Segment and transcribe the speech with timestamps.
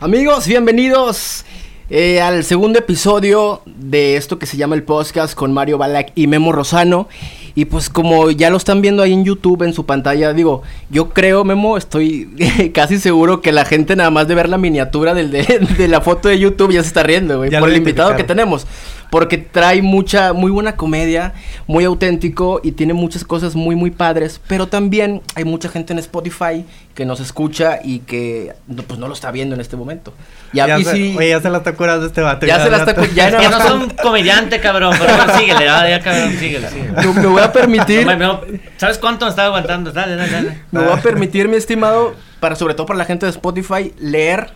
[0.00, 1.44] Amigos, bienvenidos
[1.90, 6.26] eh, al segundo episodio de esto que se llama el podcast con Mario Balak y
[6.26, 7.08] Memo Rosano.
[7.54, 11.10] Y pues como ya lo están viendo ahí en YouTube, en su pantalla, digo, yo
[11.10, 12.28] creo, Memo, estoy
[12.74, 16.28] casi seguro que la gente nada más de ver la miniatura del, de, la foto
[16.28, 18.66] de YouTube ya se está riendo, güey, por el invitado que tenemos
[19.10, 21.34] porque trae mucha, muy buena comedia,
[21.66, 25.98] muy auténtico y tiene muchas cosas muy, muy padres, pero también hay mucha gente en
[25.98, 28.54] Spotify que nos escucha y que
[28.86, 30.12] pues no lo está viendo en este momento.
[30.52, 32.44] Y ya, se, sí, oye, ya se la está curando este vato.
[32.44, 33.14] Ya, se la está curando.
[33.14, 37.12] Ya, no, no soy un comediante, cabrón, pero síguele, ya, cabrón, síguele, síguele.
[37.14, 38.06] me voy a permitir.
[38.76, 39.92] ¿Sabes cuánto me estaba aguantando?
[39.92, 40.58] Dale, dale, dale.
[40.70, 44.50] Me voy a permitir, mi estimado, para sobre todo para la gente de Spotify, leer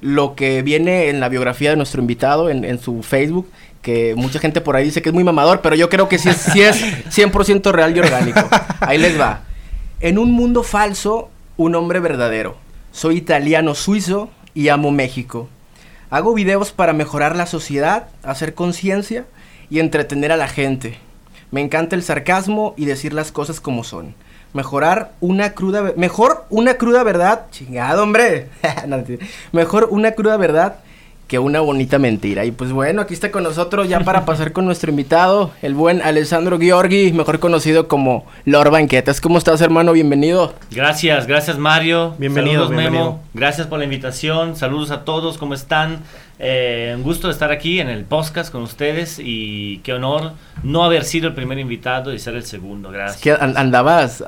[0.00, 3.50] lo que viene en la biografía de nuestro invitado en, en su Facebook
[3.82, 6.28] que mucha gente por ahí dice que es muy mamador, pero yo creo que sí
[6.28, 8.48] es, sí es 100% real y orgánico.
[8.80, 9.42] Ahí les va.
[10.00, 12.56] En un mundo falso, un hombre verdadero.
[12.92, 15.48] Soy italiano suizo y amo México.
[16.10, 19.26] Hago videos para mejorar la sociedad, hacer conciencia
[19.70, 20.98] y entretener a la gente.
[21.50, 24.14] Me encanta el sarcasmo y decir las cosas como son.
[24.52, 25.92] Mejorar una cruda...
[25.96, 27.46] Mejor una cruda verdad...
[27.50, 28.48] Chingado, hombre.
[29.52, 30.76] mejor una cruda verdad
[31.30, 32.44] que una bonita mentira.
[32.44, 36.02] Y pues bueno, aquí está con nosotros ya para pasar con nuestro invitado, el buen
[36.02, 39.20] Alessandro Giorgi, mejor conocido como Lord Banquetas.
[39.20, 39.92] ¿Cómo estás, hermano?
[39.92, 40.54] Bienvenido.
[40.72, 42.16] Gracias, gracias Mario.
[42.18, 43.22] Bienvenido, Memo.
[43.32, 44.56] Gracias por la invitación.
[44.56, 46.00] Saludos a todos, ¿cómo están?
[46.42, 50.84] Eh, un gusto de estar aquí en el podcast con ustedes y qué honor no
[50.84, 52.90] haber sido el primer invitado y ser el segundo.
[52.90, 53.16] Gracias.
[53.16, 54.24] Es que andabas,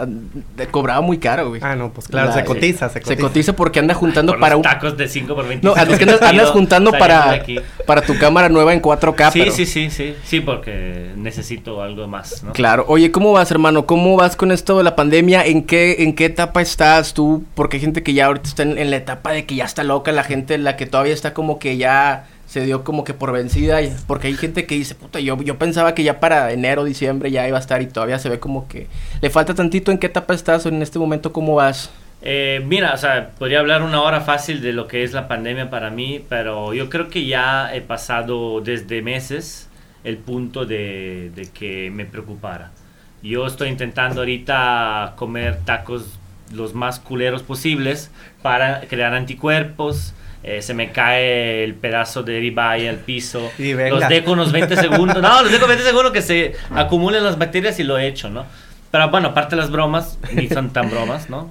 [0.71, 1.63] cobraba muy caro, güey.
[1.65, 3.53] Ah, no, pues claro, se, cotiza, se cotiza, se cotiza.
[3.55, 4.63] porque anda juntando para un...
[4.63, 5.67] tacos de 5 por 20.
[5.67, 7.43] No, es que andas, juntando para,
[7.87, 9.33] para tu cámara nueva en 4K.
[9.33, 12.53] Sí, sí, sí, sí, sí, porque necesito algo más, ¿no?
[12.53, 12.85] Claro.
[12.89, 13.87] Oye, ¿cómo vas, hermano?
[13.87, 15.47] ¿Cómo vas con esto de la pandemia?
[15.47, 17.45] ¿En qué, en qué etapa estás tú?
[17.55, 19.83] Porque hay gente que ya ahorita está en, en la etapa de que ya está
[19.83, 22.02] loca, la gente la que todavía está como que ya
[22.47, 25.57] se dio como que por vencida y porque hay gente que dice, puta, yo, yo
[25.57, 28.69] pensaba que ya para enero, diciembre ya iba a estar y todavía se ve como
[28.69, 28.89] que
[29.23, 29.91] le falta tantito.
[29.91, 31.91] ¿En qué etapa estás o en este momento cómo vas?
[32.21, 35.71] Eh, mira, o sea, podría hablar una hora fácil de lo que es la pandemia
[35.71, 39.69] para mí, pero yo creo que ya he pasado desde meses
[40.05, 42.71] el punto de, de que me preocupara.
[43.23, 46.19] Yo estoy intentando ahorita comer tacos
[46.53, 48.11] los más culeros posibles
[48.43, 50.13] para crear anticuerpos,
[50.43, 53.51] eh, se me cae el pedazo de ribeye al piso.
[53.59, 55.23] los dejo unos 20 segundos.
[55.23, 58.47] No, los dejo 20 segundos que se acumulen las bacterias y lo he hecho, ¿no?
[58.91, 61.51] Pero bueno, aparte de las bromas, ni son tan bromas, ¿no?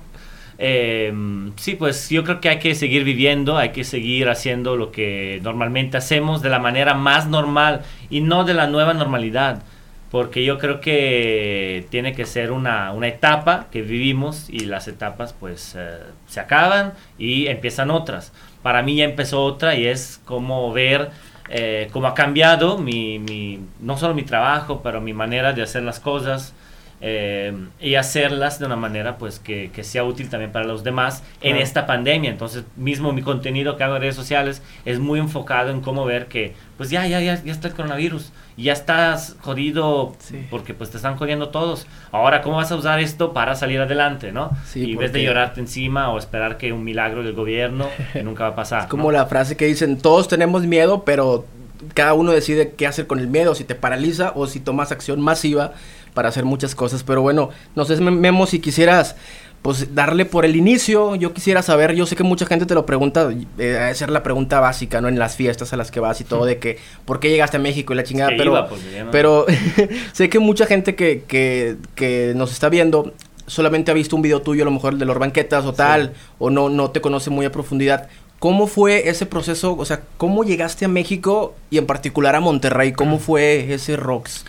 [0.64, 1.12] Eh,
[1.56, 5.40] sí, pues yo creo que hay que seguir viviendo, hay que seguir haciendo lo que
[5.42, 7.82] normalmente hacemos de la manera más normal
[8.12, 9.64] y no de la nueva normalidad.
[10.12, 15.34] Porque yo creo que tiene que ser una, una etapa que vivimos y las etapas
[15.34, 18.34] pues eh, se acaban y empiezan otras.
[18.62, 21.12] Para mí ya empezó otra y es como ver
[21.50, 25.84] eh, cómo ha cambiado mi, mi, no solo mi trabajo, pero mi manera de hacer
[25.84, 26.54] las cosas
[27.02, 31.24] eh, y hacerlas de una manera pues que, que, sea útil también para los demás
[31.42, 32.30] en esta pandemia.
[32.30, 36.28] Entonces, mismo mi contenido que hago en redes sociales es muy enfocado en cómo ver
[36.28, 40.16] que pues ya, ya, ya, ya está el coronavirus ya estás jodido
[40.50, 41.88] porque pues te están jodiendo todos.
[42.12, 44.52] Ahora, ¿cómo vas a usar esto para salir adelante, no?
[44.76, 47.88] y en vez de llorarte encima o esperar que un milagro del gobierno
[48.24, 48.82] nunca va a pasar.
[48.82, 51.46] Es como la frase que dicen, todos tenemos miedo, pero
[51.94, 55.20] cada uno decide qué hacer con el miedo, si te paraliza o si tomas acción
[55.20, 55.74] masiva
[56.14, 57.04] para hacer muchas cosas.
[57.04, 59.16] Pero bueno, no sé, Memo, si quisieras
[59.62, 62.86] pues darle por el inicio, yo quisiera saber, yo sé que mucha gente te lo
[62.88, 63.30] pregunta,
[63.60, 65.08] eh, ser la pregunta básica, ¿no?
[65.08, 67.60] En las fiestas a las que vas y todo, de que, ¿por qué llegaste a
[67.60, 68.32] México y la chingada?
[68.36, 69.46] pero, pues, pero
[70.14, 73.14] sé que mucha gente que, que, que nos está viendo
[73.46, 76.50] solamente ha visto un video tuyo, a lo mejor de los banquetas o tal, o
[76.50, 78.08] no, no te conoce muy a profundidad.
[78.40, 79.76] ¿Cómo fue ese proceso?
[79.78, 82.94] O sea, ¿cómo llegaste a México y en particular a Monterrey?
[82.94, 84.46] ¿Cómo fue ese rocks?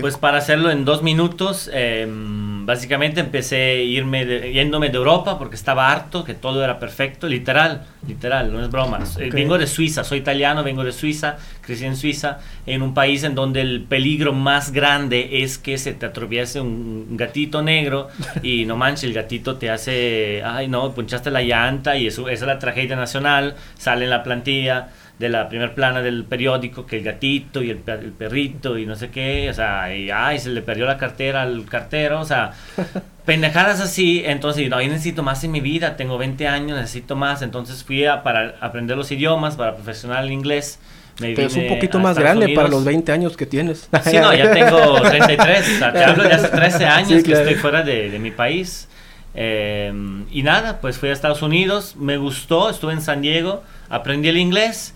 [0.00, 5.56] Pues para hacerlo en dos minutos, em, básicamente empecé a irme yéndome de Europa porque
[5.56, 9.00] estaba harto, que todo era perfecto, literal, literal, no es broma.
[9.18, 13.24] Eh, vengo de Suiza, soy italiano, vengo de Suiza, crecí en Suiza, en un país
[13.24, 18.08] en donde el peligro más grande es que se te atraviese un gatito negro
[18.42, 22.44] y no manches, el gatito te hace, ay no, punchaste la llanta y eso, esa
[22.44, 24.88] es la tragedia nacional, sale en la plantilla
[25.18, 28.96] de la primer plana del periódico, que el gatito y el, el, perrito y no
[28.96, 32.52] sé qué, o sea, y ay, se le perdió la cartera al cartero, o sea,
[33.24, 37.42] pendejadas así, entonces, no, yo necesito más en mi vida, tengo 20 años, necesito más,
[37.42, 40.80] entonces fui a, para aprender los idiomas, para profesional el inglés.
[41.16, 43.88] Pero es un poquito más grande para los 20 años que tienes.
[44.02, 47.54] Sí, no, ya tengo 33, o sea, te hablo de hace 13 años que estoy
[47.54, 48.88] fuera de, de mi país.
[49.36, 49.92] Eh,
[50.32, 54.38] y nada, pues fui a Estados Unidos, me gustó, estuve en San Diego, aprendí el
[54.38, 54.92] inglés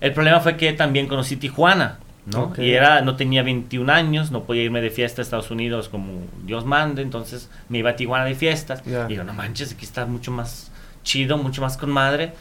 [0.00, 2.52] el problema fue que también conocí Tijuana, ¿no?
[2.58, 6.22] Y era, no tenía 21 años, no podía irme de fiesta a Estados Unidos como
[6.44, 8.82] Dios mande, entonces me iba a Tijuana de fiestas.
[8.86, 10.70] Y digo, no manches, aquí está mucho más
[11.02, 12.32] chido, mucho más con madre.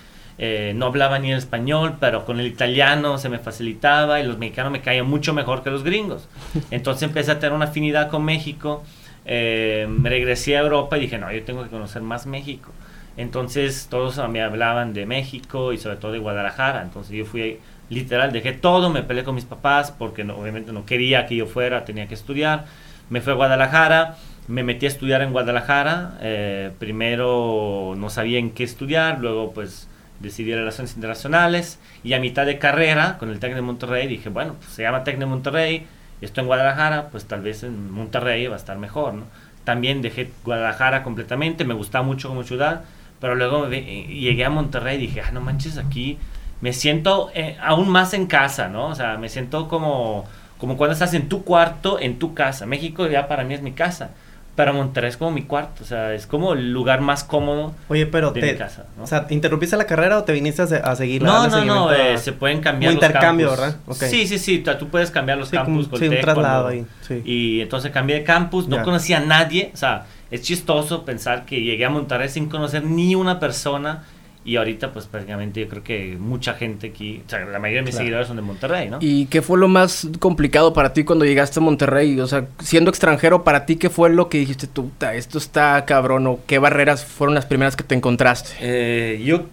[0.42, 4.38] Eh, no hablaba ni el español, pero con el italiano se me facilitaba y los
[4.38, 6.30] mexicanos me caían mucho mejor que los gringos.
[6.72, 8.84] Entonces empecé a tener una afinidad con México.
[9.26, 12.72] Eh, me regresé a Europa y dije, no, yo tengo que conocer más México.
[13.20, 16.82] Entonces todos me hablaban de México y sobre todo de Guadalajara.
[16.82, 21.26] Entonces yo fui literal, dejé todo, me peleé con mis papás porque obviamente no quería
[21.26, 22.64] que yo fuera, tenía que estudiar.
[23.10, 24.16] Me fui a Guadalajara,
[24.48, 26.18] me metí a estudiar en Guadalajara.
[26.22, 29.90] Eh, primero no sabía en qué estudiar, luego pues
[30.22, 34.54] decidí Relaciones Internacionales y a mitad de carrera con el TEC de Monterrey dije, bueno,
[34.54, 35.88] pues se llama TEC de Monterrey,
[36.22, 39.26] estoy en Guadalajara, pues tal vez en Monterrey va a estar mejor, ¿no?
[39.66, 42.86] También dejé Guadalajara completamente, me gustaba mucho como ciudad
[43.20, 46.18] pero luego llegué a Monterrey y dije, ah, no manches, aquí
[46.62, 48.88] me siento eh, aún más en casa, ¿no?
[48.88, 50.26] O sea, me siento como,
[50.58, 52.66] como cuando estás en tu cuarto, en tu casa.
[52.66, 54.12] México ya para mí es mi casa.
[54.56, 58.06] Pero Monterrey es como mi cuarto, o sea, es como el lugar más cómodo Oye,
[58.08, 58.88] pero de mi casa.
[58.98, 59.04] ¿no?
[59.06, 62.34] O sea, ¿interrumpiste la carrera o te viniste a, seguir No, no, no, eh, se
[62.34, 63.78] pueden cambiar un intercambio, ¿verdad?
[63.94, 65.88] Sí, sí, sí, tú puedes cambiar los campus.
[65.98, 66.86] sí, un traslado ahí.
[67.24, 71.62] Y entonces cambié de campus, no conocía a nadie, o sea, es chistoso pensar que
[71.62, 74.04] llegué a Monterrey sin conocer ni una persona
[74.46, 77.86] y ahorita pues prácticamente yo creo que mucha gente aquí, o sea, la mayoría de
[77.86, 78.98] mis seguidores son de Monterrey, ¿no?
[79.02, 82.20] ¿Y qué fue lo más complicado para ti cuando llegaste a Monterrey?
[82.20, 86.26] O sea, siendo extranjero, para ti, ¿qué fue lo que dijiste tú, esto está cabrón
[86.26, 88.52] o qué barreras fueron las primeras que te encontraste?
[88.62, 89.44] Eh, yo,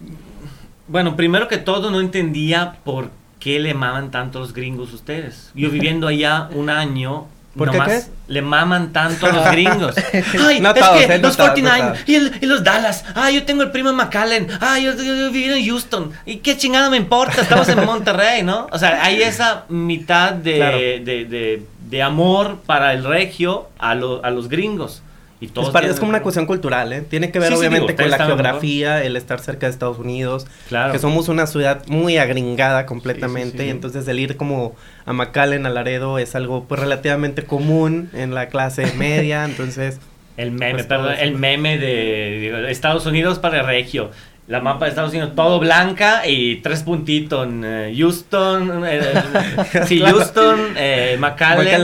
[0.87, 5.51] bueno, primero que todo no entendía por qué le maman tanto los gringos ustedes.
[5.53, 9.95] Yo viviendo allá un año ¿Por qué, le maman tanto a los gringos.
[10.13, 13.05] Ay, es que eh, los 49 y, los Dallas.
[13.15, 14.47] Ay, yo tengo el primo en McAllen.
[14.59, 14.93] Ay, yo,
[15.31, 16.11] vivo en Houston.
[16.25, 17.41] ¿Y qué chingada me importa?
[17.41, 18.67] Estamos en Monterrey, ¿no?
[18.71, 23.95] O sea, hay esa mitad de, de, de, amor para el regio a, a
[24.29, 25.01] los gringos.
[25.39, 27.01] Y es, como una cuestión cultural, ¿eh?
[27.01, 30.91] Tiene que ver obviamente con la geografía, el estar cerca de Estados Unidos, claro.
[30.91, 34.75] que somos una ciudad muy agringada completamente, y entonces el ir como
[35.05, 39.99] a McAllen, a Laredo, es algo pues relativamente común en la clase media, entonces...
[40.37, 44.11] El meme, pues, perdón, el meme de, Estados Unidos para Regio
[44.47, 49.01] la mapa de Estados Unidos todo blanca y tres puntitos en eh, Houston, eh,
[49.85, 51.79] sí, Houston, eh, McAllen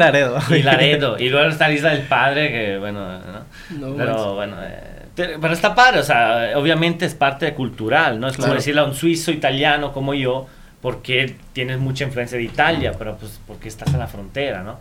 [0.50, 1.20] y Laredo.
[1.20, 3.96] Y luego está la isla del padre, que bueno, ¿no?
[3.98, 8.28] pero bueno, eh, pero está padre, o sea, obviamente es parte cultural, ¿no?
[8.28, 10.48] Es como decirle a un suizo italiano como yo,
[10.82, 14.80] porque tienes mucha influencia de Italia, pero pues porque estás en la frontera, ¿no?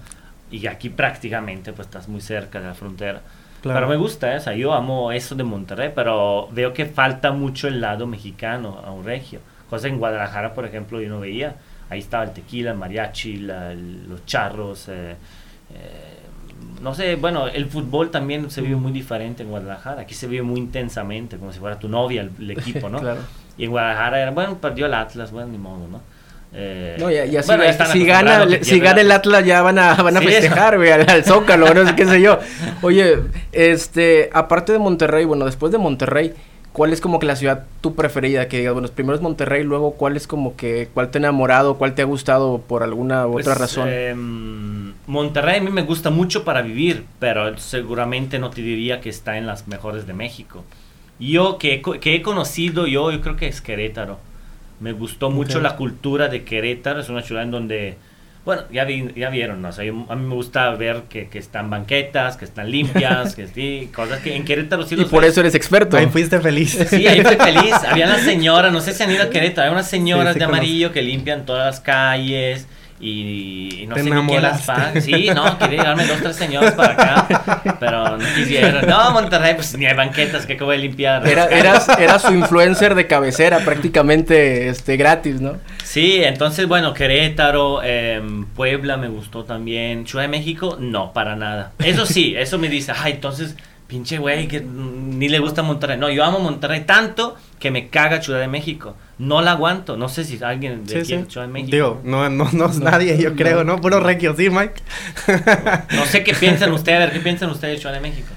[0.51, 3.23] Y aquí prácticamente pues estás muy cerca de la frontera.
[3.63, 4.37] Pero me gusta, ¿eh?
[4.39, 8.83] o sea, yo amo eso de Monterrey, pero veo que falta mucho el lado mexicano
[8.85, 9.41] a un regio.
[9.71, 11.57] Cosa en Guadalajara, por ejemplo, yo no veía.
[11.89, 14.89] Ahí estaba el tequila, el mariachi, los charros.
[14.89, 15.15] Eh,
[15.75, 16.19] eh,
[16.81, 20.03] no sé, bueno, el fútbol también se vive muy diferente en Guadalajara.
[20.03, 22.99] Aquí se vive muy intensamente, como si fuera tu novia el, equipo, ¿no?
[23.01, 23.21] claro.
[23.57, 26.01] Y en Guadalajara era, bueno, perdió el Atlas, bueno, ni modo, ¿no?
[26.55, 30.21] Eh, no, ya, ya si, gana, si gana el Atlas ya van a, van a
[30.21, 32.39] festejar, güey, al, Zócalo, no sé qué sé yo.
[32.83, 33.21] Oye,
[33.53, 36.35] este, aparte de Monterrey, bueno, después de Monterrey,
[36.75, 38.49] ¿cuál es como que la ciudad tu preferida?
[38.49, 41.79] Que digas, bueno, primero es Monterrey, luego cuál es como que, cuál te ha enamorado,
[41.79, 43.89] cuál te ha gustado por alguna u otra pues, razón.
[43.89, 49.09] Em, Monterrey a mí me gusta mucho para vivir, pero seguramente no te diría que
[49.09, 50.65] está en las mejores de México.
[51.19, 54.19] Yo que, que he conocido, yo, yo creo que es Querétaro
[54.83, 57.99] me gustó mucho la cultura de Querétaro, es una ciudad en donde,
[58.45, 59.69] bueno, ya, ya vieron, ¿no?
[59.69, 64.21] a mí me gusta ver que, que están banquetas, que están limpias, que sí, cosas
[64.21, 65.97] que en Querétaro sí Y por eso eres experto.
[65.97, 66.77] Ahí fuiste feliz.
[66.91, 67.73] Sí, ahí fui feliz.
[67.89, 70.91] Había una señora, no sé si han ido a Querétaro, hay unas señoras de amarillo
[70.91, 72.67] que limpian todas las calles
[73.05, 75.03] y, no sé ni qué las pagan.
[75.03, 78.87] Sí, no, quería llevarme dos, tres señores para acá, pero no quisieron.
[78.87, 81.27] No, Monterrey, pues ni hay banquetas que acabo de limpiar.
[81.27, 85.57] Era, era su influencer de cabecera, prácticamente este, gratis, ¿no?
[85.83, 90.07] Sí, entonces, bueno, Querétaro, em, Puebla me gustó también.
[90.07, 91.73] Ciudad de México, no, para nada.
[91.81, 93.57] Eso sí, eso me dice, ay, entonces
[93.93, 95.99] pinche güey que ni le gusta Monterrey.
[95.99, 98.97] No, yo amo Monterrey tanto que me caga Ciudad de México.
[99.19, 99.99] No la aguanto.
[99.99, 101.73] No sé si alguien de aquí Ciudad de México.
[101.73, 103.83] Digo, no, no, no es nadie, yo creo, ¿no?
[103.83, 104.81] Puro regio, ¿sí, Mike?
[105.91, 108.29] no sé qué piensan ustedes, a ver, ¿qué piensan ustedes de Ciudad de México?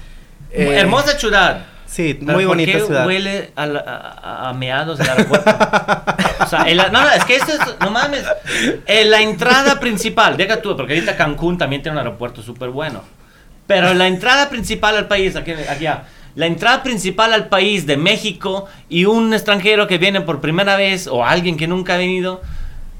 [0.50, 1.64] Eh, Hermosa ciudad.
[1.86, 3.06] Sí, muy bonita ¿por qué ciudad.
[3.06, 5.50] huele a, a, meados del aeropuerto?
[6.40, 8.24] o sea, no, no, es que esto es, no mames.
[8.86, 13.02] En la entrada principal, deja tú, porque ahorita Cancún también tiene un aeropuerto súper bueno.
[13.66, 15.86] Pero la entrada principal al país, aquí, aquí
[16.36, 21.06] la entrada principal al país de México y un extranjero que viene por primera vez
[21.06, 22.42] o alguien que nunca ha venido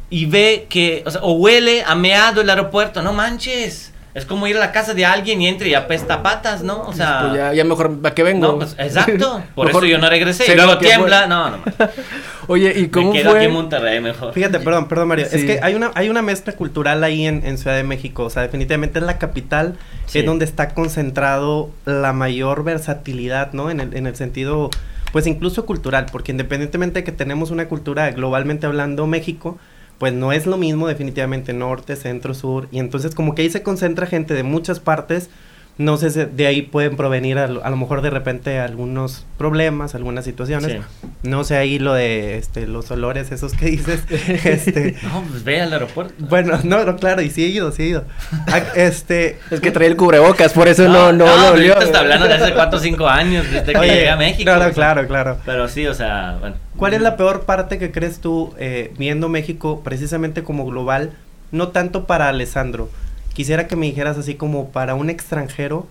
[0.08, 3.92] y ve que, o, sea, o huele a meado el aeropuerto, no manches.
[4.16, 6.80] Es como ir a la casa de alguien y entre y apesta patas, ¿no?
[6.84, 7.20] O sea.
[7.20, 8.46] Pues ya, ya, mejor, ¿para qué vengo?
[8.46, 9.42] No, pues, exacto.
[9.54, 10.50] Por eso yo no regresé.
[10.50, 11.26] Y luego tiembla.
[11.26, 11.58] No, no.
[12.46, 14.32] Oye, ¿y cómo Me quedo aquí en Monterrey mejor.
[14.32, 15.26] Fíjate, perdón, perdón, Mario.
[15.30, 18.24] Es que hay una, hay una mezcla cultural ahí en, en, Ciudad de México.
[18.24, 19.76] O sea, definitivamente es la capital.
[20.14, 23.70] Es donde está concentrado la mayor versatilidad, ¿no?
[23.70, 24.70] En el, en el sentido,
[25.12, 26.06] pues incluso cultural.
[26.10, 29.58] Porque independientemente de que tenemos una cultura globalmente hablando México
[29.98, 33.62] pues no es lo mismo definitivamente norte, centro, sur, y entonces como que ahí se
[33.62, 35.30] concentra gente de muchas partes
[35.78, 40.24] no sé si de ahí pueden provenir a, lo mejor de repente algunos problemas, algunas
[40.24, 40.80] situaciones.
[41.22, 44.02] No sé ahí lo de este, los olores esos que dices.
[44.10, 46.14] este, no, pues ve al aeropuerto.
[46.18, 48.04] Bueno, no, no, claro, y sí he ido, sí he ido.
[48.46, 51.98] Ah, este, es que trae el cubrebocas, por eso no, no, no, no lo está
[51.98, 54.44] hablando de hace 4 o 5 años, desde que llegué a México.
[54.44, 55.38] Claro, claro, claro.
[55.44, 56.56] Pero sí, o sea, bueno.
[56.78, 61.12] ¿Cuál es la peor parte que crees tú eh, viendo México precisamente como global?
[61.52, 62.90] No tanto para Alessandro,
[63.36, 65.86] Quisiera que me dijeras así como para un extranjero,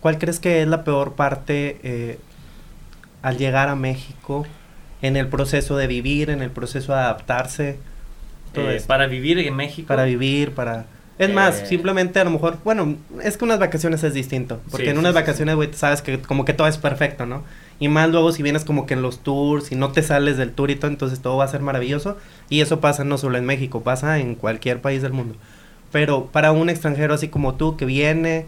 [0.00, 2.18] ¿cuál crees que es la peor parte eh,
[3.22, 4.44] al llegar a México
[5.00, 7.78] en el proceso de vivir, en el proceso de adaptarse?
[8.52, 9.88] Eh, para vivir en México.
[9.88, 10.84] Para vivir, para...
[11.18, 14.90] Es más, eh, simplemente a lo mejor, bueno, es que unas vacaciones es distinto, porque
[14.90, 17.44] en unas vacaciones, güey, sabes que como que todo es perfecto, ¿no?
[17.78, 20.52] Y más luego si vienes como que en los tours y no te sales del
[20.52, 22.18] tour y todo, entonces todo va a ser maravilloso.
[22.50, 25.36] Y eso pasa no solo en México, pasa en cualquier país del mundo.
[25.92, 28.46] Pero para un extranjero así como tú que viene,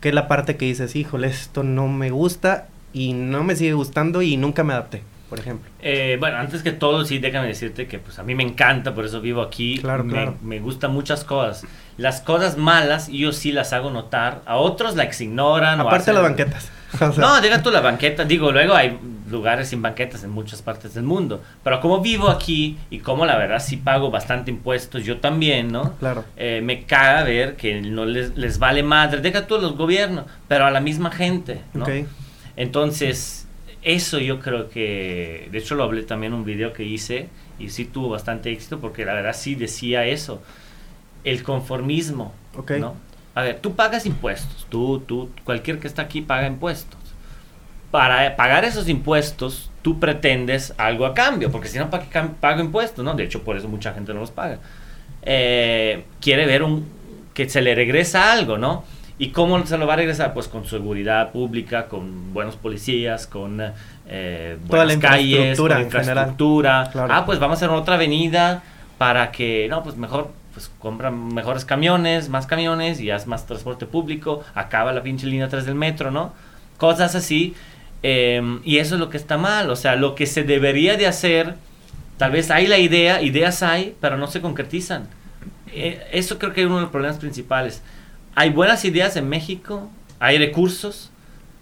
[0.00, 3.72] que es la parte que dices, híjole, esto no me gusta y no me sigue
[3.72, 5.70] gustando y nunca me adapté, por ejemplo.
[5.80, 9.04] Eh, bueno, antes que todo, sí, déjame decirte que pues a mí me encanta, por
[9.04, 9.78] eso vivo aquí.
[9.78, 10.36] Claro, me, claro.
[10.42, 11.64] Me gustan muchas cosas.
[11.96, 15.80] Las cosas malas yo sí las hago notar, a otros las ignoran.
[15.80, 16.70] Aparte de las banquetas.
[17.18, 18.24] no, diga tú la banqueta.
[18.24, 18.98] Digo, luego hay
[19.30, 21.42] lugares sin banquetas en muchas partes del mundo.
[21.64, 25.94] Pero como vivo aquí y como la verdad sí pago bastante impuestos, yo también, ¿no?
[25.98, 26.24] Claro.
[26.36, 29.20] Eh, me caga ver que no les, les vale madre.
[29.20, 31.86] Deja tú los gobiernos, pero a la misma gente, ¿no?
[32.56, 33.46] Entonces,
[33.82, 35.48] eso yo creo que.
[35.50, 38.80] De hecho, lo hablé también en un video que hice y sí tuvo bastante éxito
[38.80, 40.42] porque la verdad sí decía eso.
[41.24, 42.34] El conformismo,
[42.80, 42.96] ¿no?
[43.34, 46.98] A ver, tú pagas impuestos, tú, tú, cualquier que está aquí paga impuestos.
[47.90, 52.60] Para pagar esos impuestos, tú pretendes algo a cambio, porque si no, ¿para qué pago
[52.60, 53.04] impuestos?
[53.04, 53.14] ¿no?
[53.14, 54.58] De hecho, por eso mucha gente no los paga.
[55.22, 56.86] Eh, quiere ver un,
[57.34, 58.84] que se le regresa algo, ¿no?
[59.18, 60.34] ¿Y cómo se lo va a regresar?
[60.34, 63.62] Pues con seguridad pública, con buenos policías, con
[64.08, 66.90] eh, buenas calles, con infraestructura.
[66.94, 68.62] Ah, pues vamos a hacer otra avenida
[68.98, 73.86] para que, no, pues mejor pues compran mejores camiones, más camiones y haz más transporte
[73.86, 76.32] público, acaba la pinche línea 3 del metro, ¿no?
[76.76, 77.54] Cosas así.
[78.02, 81.06] Em, y eso es lo que está mal, o sea, lo que se debería de
[81.06, 81.54] hacer,
[82.18, 85.08] tal vez hay la idea, ideas hay, pero no se concretizan.
[85.72, 87.82] Eh, eso creo que es uno de los problemas principales.
[88.34, 91.10] Hay buenas ideas en México, hay recursos,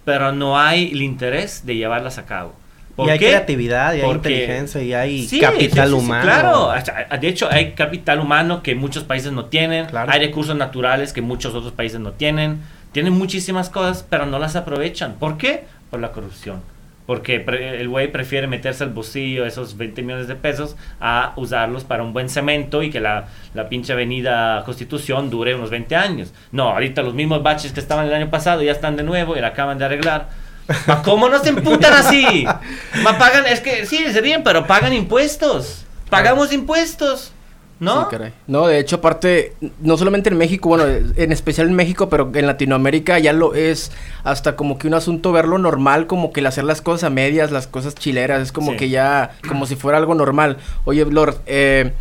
[0.05, 2.60] pero no hay el interés de llevarlas a cabo
[3.07, 6.23] y hay creatividad, y hay inteligencia, y hay capital humano.
[6.23, 6.73] claro,
[7.21, 11.55] de hecho hay capital humano que muchos países no tienen, hay recursos naturales que muchos
[11.55, 12.61] otros países no tienen,
[12.93, 15.15] tienen muchísimas cosas, pero no las aprovechan.
[15.15, 15.65] ¿Por qué?
[15.91, 16.61] Por la corrupción.
[17.07, 22.05] Porque el güey prefiere meterse al bolsillo esos 20 millones de pesos a usarlos para
[22.05, 26.33] un buen cemento y que la, la pinche avenida Constitución dure unos 20 años.
[26.53, 29.41] No, ahorita los mismos baches que estaban el año pasado ya están de nuevo y
[29.41, 30.29] la acaban de arreglar
[31.05, 32.45] ¿Cómo no se emputan así?
[33.03, 35.85] Ma pagan, es que sí, se ríen, pero pagan impuestos.
[36.09, 37.33] Pagamos impuestos.
[37.79, 38.03] ¿No?
[38.03, 38.33] Sí, caray.
[38.47, 42.47] No, de hecho, aparte, no solamente en México, bueno, en especial en México, pero en
[42.47, 43.91] Latinoamérica ya lo es
[44.23, 47.51] hasta como que un asunto verlo normal, como que el hacer las cosas a medias,
[47.51, 50.59] las cosas chileras, es como que ya, como si fuera algo normal.
[50.85, 51.95] Oye, Lord, eh,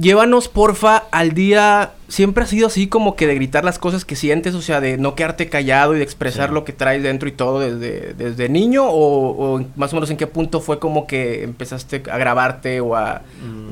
[0.00, 1.92] Llévanos, porfa, al día.
[2.08, 4.96] Siempre ha sido así como que de gritar las cosas que sientes, o sea, de
[4.96, 8.84] no quedarte callado y de expresar lo que traes dentro y todo desde, desde niño,
[8.86, 13.22] o, más o menos en qué punto fue como que empezaste a grabarte o a,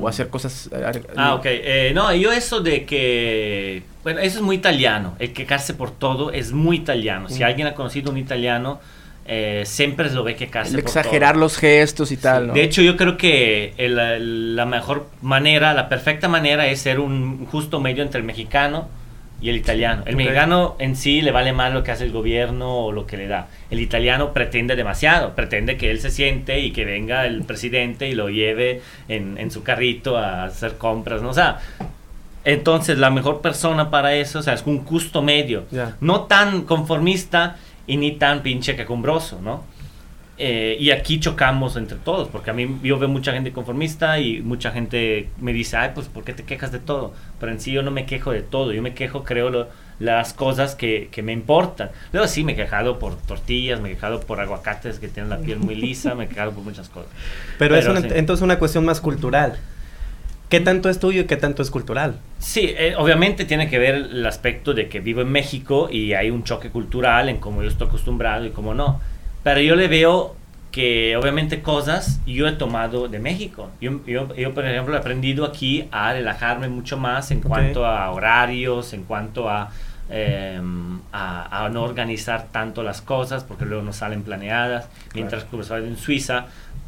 [0.07, 0.69] hacer cosas.
[1.15, 1.45] ah, ok.
[1.45, 3.83] Eh, no, yo eso de que.
[4.03, 5.15] Bueno, eso es muy italiano.
[5.19, 7.29] El quejarse por todo es muy italiano.
[7.29, 8.79] Si alguien ha conocido un italiano
[9.29, 12.53] eh, siempre lo ve que casi exagerar los gestos y tal.
[12.53, 17.81] De hecho, yo creo que la mejor manera, la perfecta manera es ser un justo
[17.81, 18.87] medio entre el mexicano
[19.41, 20.03] y el italiano.
[20.05, 23.17] El mexicano en sí le vale más lo que hace el gobierno o lo que
[23.17, 23.47] le da.
[23.69, 28.15] El italiano pretende demasiado, pretende que él se siente y que venga el presidente y
[28.15, 31.29] lo lleve en, su carrito a hacer compras, ¿no?
[31.29, 31.59] O sea,
[32.45, 35.65] entonces la mejor persona para eso, o sea, es un justo medio.
[35.99, 37.57] No tan conformista
[37.87, 39.63] y ni tan pinche quejumbroso, ¿no?
[40.39, 44.41] Eh, y aquí chocamos entre todos, porque a mí yo veo mucha gente conformista y
[44.41, 47.11] mucha gente me dice, ay, pues, ¿por qué te quejas de todo?
[47.39, 49.67] Pero en sí yo no me quejo de todo, yo me quejo, creo,
[49.99, 51.89] las cosas que, que, me importan.
[52.11, 55.39] Luego sí, me he quejado por tortillas, me he quejado por aguacates que tienen la
[55.39, 57.09] piel muy lisa, me he quejado por muchas cosas.
[57.57, 59.57] Pero, es entonces una cuestión más cultural.
[60.49, 62.19] ¿Qué tanto es tuyo y qué tanto es cultural?
[62.39, 66.29] Sí, eh, obviamente tiene que ver el aspecto de que vivo en México y hay
[66.29, 69.01] un choque cultural en cómo yo estoy acostumbrado y cómo no.
[69.43, 70.35] Pero yo le veo
[70.71, 73.71] que obviamente cosas yo he tomado de México.
[73.81, 78.09] Yo, yo, yo por ejemplo, he aprendido aquí a relajarme mucho más en cuanto a
[78.11, 79.71] horarios, en cuanto a,
[80.09, 84.87] em, a, a, no organizar tanto las cosas porque luego no salen planeadas.
[85.13, 86.45] Mientras que en Suiza,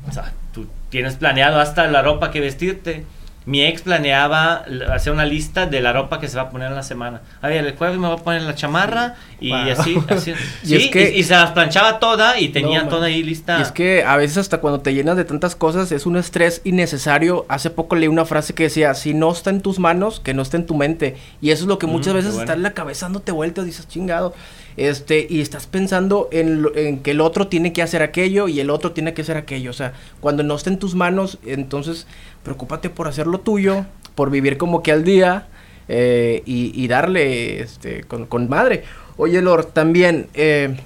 [0.08, 3.04] o sea, tú tienes planeado hasta la ropa que vestirte
[3.46, 6.76] mi ex planeaba hacer una lista de la ropa que se va a poner en
[6.76, 7.22] la semana.
[7.42, 10.34] A ver, el jueves me voy a poner la chamarra y así, así.
[10.64, 13.58] y, se las planchaba toda y tenía toda ahí lista.
[13.60, 16.62] Y es que a veces hasta cuando te llenas de tantas cosas es un estrés
[16.64, 17.46] innecesario.
[17.50, 20.42] Hace poco leí una frase que decía, si no está en tus manos, que no
[20.42, 21.18] está en tu mente.
[21.42, 24.34] Y eso es lo que muchas veces está en la cabeza dándote vueltas, dices, chingado.
[24.80, 28.70] Este, y estás pensando en, en, que el otro tiene que hacer aquello y el
[28.70, 29.72] otro tiene que hacer aquello.
[29.72, 32.08] O sea, cuando no está en tus manos, entonces
[32.44, 35.48] preocúpate por hacer lo tuyo, por vivir como que al día
[35.90, 38.84] eh, y, darle este, con, madre.
[39.18, 40.78] Oye, Lord, también, eh,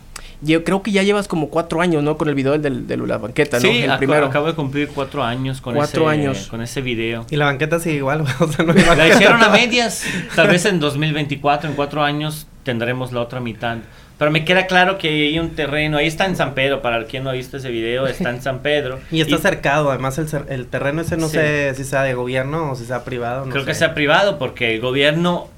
[0.44, 2.18] yo creo que ya llevas como cuatro años, ¿no?
[2.18, 3.62] Con el video del, de la banqueta, ¿no?
[3.62, 4.28] Sí, el primero.
[4.28, 6.48] acabo de cumplir cuatro años con cuatro ese, años.
[6.48, 7.26] con ese video.
[7.30, 10.06] Y la banqueta sigue igual, o sea, no La hicieron a medias.
[10.36, 13.78] Tal vez en 2024, en cuatro años, tendremos la otra mitad.
[14.18, 17.24] Pero me queda claro que hay un terreno, ahí está en San Pedro, para quien
[17.24, 19.00] no ha visto ese video, está en San Pedro.
[19.12, 22.76] y está cercado, además el, el, terreno ese no sé si sea de gobierno o
[22.76, 23.50] si sea privado.
[23.50, 25.50] Creo que sea privado porque el gobierno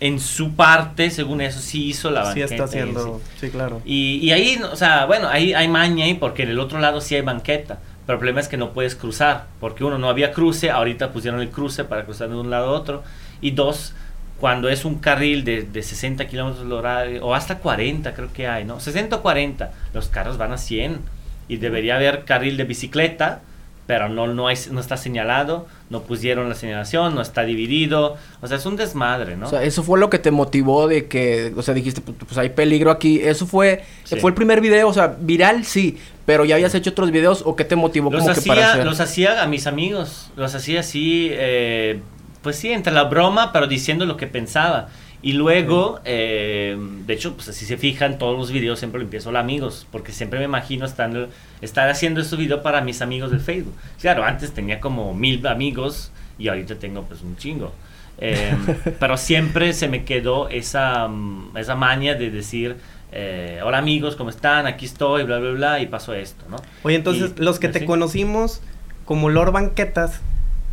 [0.00, 2.48] en su parte, según eso, sí hizo la banqueta.
[2.48, 3.82] Sí está haciendo, sí, claro.
[3.84, 7.00] Y, y, ahí, o sea, bueno, ahí hay maña ahí porque en el otro lado
[7.00, 7.78] sí hay banqueta.
[8.06, 11.40] Pero el problema es que no puedes cruzar, porque uno, no había cruce, ahorita pusieron
[11.40, 13.04] el cruce para cruzar de un lado a otro.
[13.42, 13.94] Y dos,
[14.40, 18.48] cuando es un carril de, de 60 kilómetros de hora o hasta 40 creo que
[18.48, 18.80] hay, ¿no?
[18.80, 20.98] 60 o 40, los carros van a 100
[21.46, 23.42] y debería haber carril de bicicleta,
[23.90, 28.46] pero no, no, hay, no está señalado, no pusieron la señalación, no está dividido, o
[28.46, 29.48] sea, es un desmadre, ¿no?
[29.48, 32.38] O sea, eso fue lo que te motivó de que, o sea, dijiste, pues, pues
[32.38, 33.82] hay peligro aquí, eso fue,
[34.20, 37.56] fue el primer video, o sea, viral sí, pero ya habías hecho otros videos o
[37.56, 38.86] qué te motivó los como hacía, que para hacer?
[38.86, 42.00] Los hacía a mis amigos, los hacía así, eh,
[42.42, 44.86] pues sí, entre la broma, pero diciendo lo que pensaba.
[45.22, 49.30] Y luego, eh, de hecho, pues así se fijan, todos los videos siempre lo empiezo
[49.30, 51.28] a amigos, porque siempre me imagino estando,
[51.60, 53.74] estar haciendo este video para mis amigos de Facebook.
[54.00, 57.72] Claro, antes tenía como mil amigos y ahorita tengo pues un chingo.
[58.18, 58.54] Eh,
[58.98, 62.76] pero siempre se me quedó esa, mm, esa maña de decir,
[63.12, 64.66] eh, hola amigos, ¿cómo están?
[64.66, 66.56] Aquí estoy, bla, bla, bla, y pasó esto, ¿no?
[66.82, 68.62] Oye, entonces, los que te conocimos
[69.04, 70.20] como Lord Banquetas,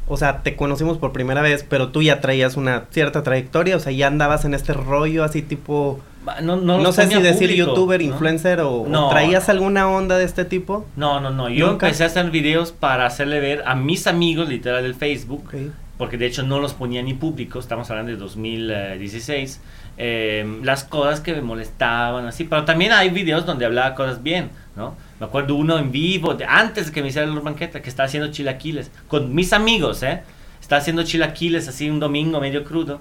[0.07, 3.79] o sea, te conocimos por primera vez, pero tú ya traías una cierta trayectoria, o
[3.79, 5.99] sea, ya andabas en este rollo así tipo...
[6.41, 10.85] No, no, no sé si decir youtuber, influencer o, traías alguna onda de este tipo.
[10.97, 11.47] No, no, no.
[11.47, 15.49] Yo empecé a hacer videos para hacerle ver a mis amigos literal del Facebook,
[15.97, 19.61] porque de hecho no los ponía ni públicos, estamos hablando de 2016,
[19.97, 22.43] eh, las cosas que me molestaban, así.
[22.43, 24.95] Pero también hay videos donde hablaba cosas bien, ¿no?
[25.19, 28.07] Me acuerdo uno en vivo, de, antes de que me hiciera la banqueta, que estaba
[28.07, 30.21] haciendo chilaquiles, con mis amigos, ¿eh?
[30.61, 32.99] Estaba haciendo chilaquiles así un domingo medio crudo,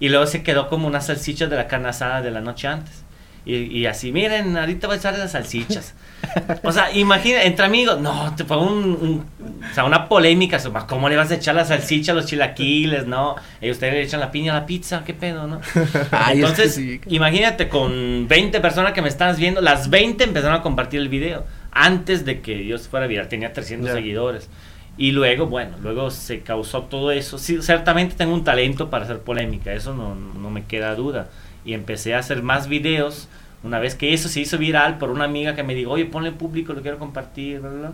[0.00, 3.03] y luego se quedó como una salchicha de la carne asada de la noche antes.
[3.46, 5.94] Y, así, miren, ahorita voy a echar las salchichas.
[6.62, 9.22] O sea, imagina, entre amigos, no, te fue un,
[9.70, 13.36] o sea, una polémica, ¿cómo le vas a echar la salchicha a los chilaquiles, no?
[13.60, 15.60] Y ustedes le echan la piña a la pizza, ¿qué pedo, no?
[16.32, 21.10] Entonces, imagínate con 20 personas que me estás viendo, las 20 empezaron a compartir el
[21.10, 24.48] video antes de que yo fuera viral, tenía 300 seguidores.
[24.96, 27.36] Y luego, bueno, luego se causó todo eso.
[27.36, 31.28] Sí, ciertamente tengo un talento para hacer polémica, eso no, no me queda duda.
[31.64, 33.28] Y empecé a hacer más videos.
[33.62, 36.32] Una vez que eso se hizo viral por una amiga que me dijo, oye, ponle
[36.32, 37.92] público, lo quiero compartir, bla, bla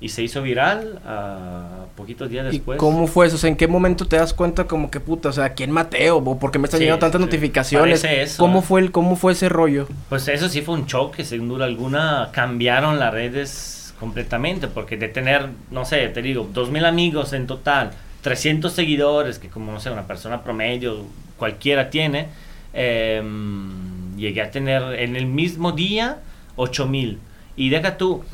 [0.00, 2.76] y se hizo viral a poquitos días después.
[2.76, 3.36] ¿Y cómo fue eso?
[3.36, 6.22] O sea, ¿en qué momento te das cuenta como que puta, o sea, ¿quién Mateo?
[6.22, 8.36] ¿Por qué me están llegando tantas notificaciones?
[8.36, 9.88] ¿Cómo, fue el, ¿Cómo fue ese rollo?
[10.08, 15.08] Pues eso sí fue un choque, sin duda alguna cambiaron las redes completamente, porque de
[15.08, 17.90] tener, no sé, te digo, dos mil amigos en total,
[18.22, 22.28] 300 seguidores, que como, no sé, una persona promedio cualquiera tiene,
[22.72, 26.18] em, llegué a tener en el mismo día
[26.56, 27.18] 8 mil.
[27.56, 28.24] Y deja tú,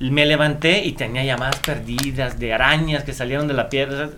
[0.00, 4.08] me levanté y tenía llamadas perdidas de arañas que salieron de la piedra.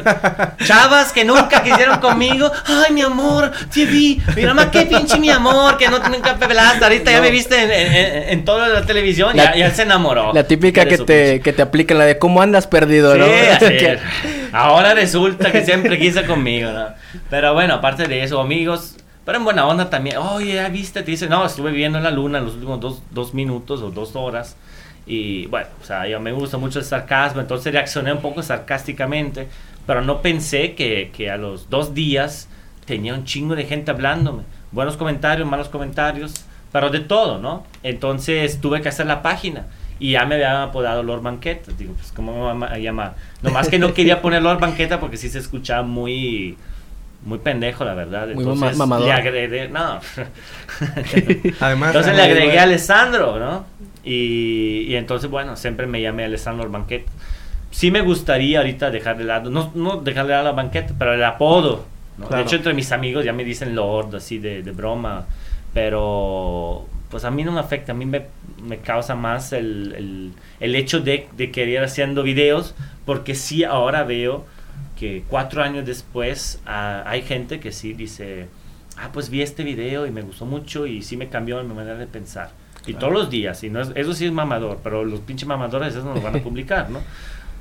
[0.64, 2.50] Chavas que nunca quisieron conmigo.
[2.64, 4.22] Ay, mi amor, te vi.
[4.34, 6.84] Mira, más qué pinche mi amor, que no nunca pelaste.
[6.84, 10.32] Ahorita ya me viste en, toda la televisión y ya, se enamoró.
[10.32, 13.26] La típica que te, que te aplican, la de cómo andas perdido, ¿no?
[14.52, 16.86] Ahora resulta que siempre quise conmigo, ¿no?
[17.28, 18.96] Pero bueno, aparte de eso, amigos.
[19.26, 20.18] Pero en buena onda también.
[20.18, 23.34] Oye, ya viste, te dice, no, estuve viviendo en la luna los últimos dos, dos
[23.34, 24.56] minutos o dos horas.
[25.04, 29.48] Y bueno, o sea, yo me gusta mucho el sarcasmo, entonces reaccioné un poco sarcásticamente,
[29.84, 32.48] pero no pensé que, que a los dos días
[32.86, 34.44] tenía un chingo de gente hablándome.
[34.70, 37.64] Buenos comentarios, malos comentarios, pero de todo, ¿no?
[37.82, 39.66] Entonces tuve que hacer la página
[39.98, 41.72] y ya me habían apodado Lord Banqueta.
[41.76, 43.16] Digo, pues, ¿cómo me va a llamar?
[43.42, 46.56] Nomás que no quería poner Lord Banqueta porque sí se escuchaba muy
[47.24, 48.30] muy pendejo, la verdad.
[48.30, 49.80] Entonces, le agregué, no.
[51.60, 53.64] Además, entonces le agregué a Alessandro, ¿no?
[54.04, 57.06] Y, entonces, bueno, siempre me llamé Alessandro Banquete.
[57.72, 61.14] Sí me gustaría ahorita dejar de lado, no, no dejar de lado la banqueta, pero
[61.14, 61.84] el apodo.
[62.30, 65.26] De hecho, entre mis amigos ya me dicen Lord, así de, de broma.
[65.74, 68.26] Pero, pues a mí no me afecta, a mí me,
[68.62, 72.74] me causa más el, el, el hecho de, de querer haciendo videos,
[73.04, 74.46] porque sí ahora veo
[74.98, 78.48] que cuatro años después ah, hay gente que sí dice,
[78.96, 81.98] ah, pues vi este video y me gustó mucho y sí me cambió mi manera
[81.98, 82.50] de pensar.
[82.86, 86.04] Y todos los días, y no eso sí es mamador, pero los pinches mamadores esos
[86.04, 87.00] no lo van a publicar, ¿no?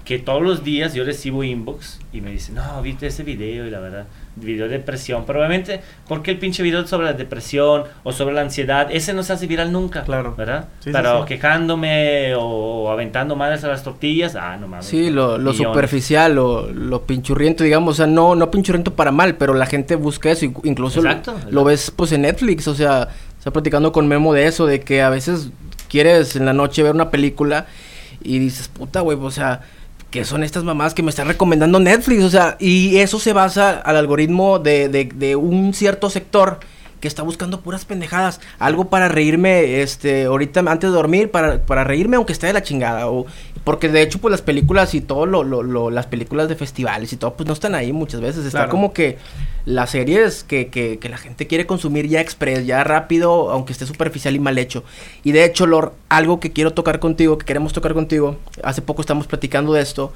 [0.06, 3.72] Que todos los días yo recibo inbox y me dicen, no, viste ese video y
[3.72, 5.26] la verdad, video de depresión.
[5.26, 9.34] Probablemente porque el pinche video sobre la depresión o sobre la ansiedad, ese no se
[9.34, 10.04] hace viral nunca.
[10.04, 10.36] Claro.
[10.38, 10.70] ¿Verdad?
[10.84, 14.86] Pero quejándome o aventando madres a las tortillas, ah, no mames.
[14.86, 19.36] Sí, lo, lo superficial, lo, lo pinchurriento, digamos, o sea, no, no pinchurriento para mal,
[19.38, 21.16] pero la gente busca eso, incluso lo,
[21.50, 25.02] lo, ves pues en Netflix, o sea, está platicando con Memo de eso, de que
[25.02, 25.50] a veces
[25.90, 27.66] quieres en la noche ver una película
[28.22, 29.62] y dices, puta, güey, o sea
[30.12, 33.72] que son estas mamás que me están recomendando Netflix, o sea, y eso se basa
[33.72, 36.60] al algoritmo de, de, de un cierto sector
[37.00, 41.84] que está buscando puras pendejadas, algo para reírme, este, ahorita antes de dormir, para, para
[41.84, 43.26] reírme aunque esté de la chingada, o
[43.66, 47.12] porque de hecho pues las películas y todo lo, lo, lo las películas de festivales
[47.12, 49.18] y todo pues no están ahí muchas veces, está como que
[49.66, 53.88] las series que, que, que, la gente quiere consumir ya express, ya rápido, aunque esté
[53.88, 54.84] superficial y mal hecho.
[55.24, 59.02] Y de hecho, Lord, algo que quiero tocar contigo, que queremos tocar contigo, hace poco
[59.02, 60.14] estamos platicando de esto.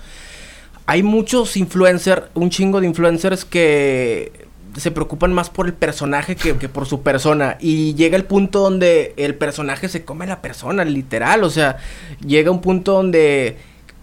[0.85, 6.58] Hay muchos influencers, un chingo de influencers que se preocupan más por el personaje que,
[6.58, 7.58] que, por su persona.
[7.60, 11.43] Y llega el punto donde el personaje se come la persona, literal.
[11.43, 11.77] O sea,
[12.25, 13.58] llega un punto donde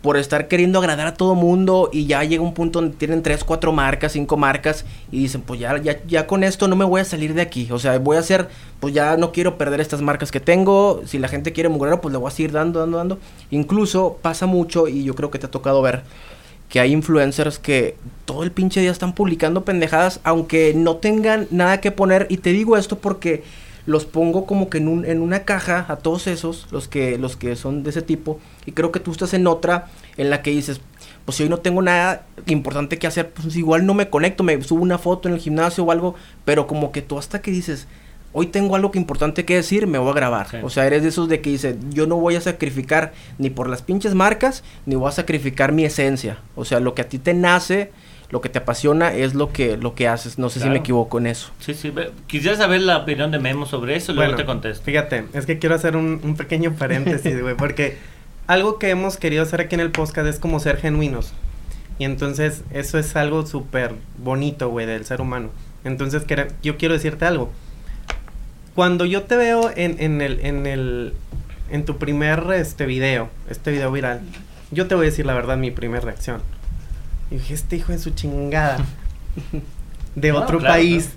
[0.07, 3.43] por estar queriendo agradar a todo mundo y ya llega un punto donde tienen tres,
[3.43, 7.01] cuatro marcas, cinco marcas y dicen, pues ya, ya, ya con esto no me voy
[7.01, 7.67] a salir de aquí.
[7.73, 8.49] O sea, voy a hacer,
[8.79, 11.03] pues ya no quiero perder estas marcas que tengo.
[11.07, 13.19] Si la gente quiere mugrero, pues le voy a seguir dando, dando, dando.
[13.51, 16.03] Incluso pasa mucho y yo creo que te ha tocado ver
[16.69, 21.81] que hay influencers que todo el pinche día están publicando pendejadas aunque no tengan nada
[21.81, 22.27] que poner.
[22.29, 23.45] Y te digo esto porque
[23.87, 27.37] los pongo como que en, un, en una caja a todos esos, los que, los
[27.37, 30.51] que son de ese tipo, y creo que tú estás en otra en la que
[30.51, 30.81] dices,
[31.25, 34.61] pues si hoy no tengo nada importante que hacer, pues igual no me conecto, me
[34.63, 37.87] subo una foto en el gimnasio o algo, pero como que tú hasta que dices,
[38.39, 40.47] hoy tengo algo que importante que decir, me voy a grabar.
[40.63, 43.67] O sea, eres de esos de que dice, yo no voy a sacrificar ni por
[43.67, 46.37] las pinches marcas, ni voy a sacrificar mi esencia.
[46.55, 47.93] O sea, lo que a ti te nace,
[48.29, 50.39] lo que te apasiona es lo que, lo que haces.
[50.39, 51.51] No sé si me equivoco en eso.
[51.61, 51.91] Sí, sí.
[52.27, 54.85] Quisiera saber la opinión de Memo sobre eso y luego te contesto.
[54.85, 57.97] Fíjate, es que quiero hacer un, pequeño paréntesis, güey, porque
[58.47, 61.33] algo que hemos querido hacer aquí en el podcast es como ser genuinos.
[61.99, 65.49] Y entonces eso es algo súper bonito, güey, del ser humano.
[65.85, 66.23] Entonces
[66.63, 67.51] yo quiero decirte algo.
[68.77, 71.15] Cuando yo te veo en, en, el, en, el,
[71.71, 74.21] en tu primer este video, este video viral,
[74.71, 76.43] yo te voy a decir la verdad, mi primera reacción
[77.31, 78.85] y dije, este hijo de su chingada.
[80.15, 81.11] de otro país.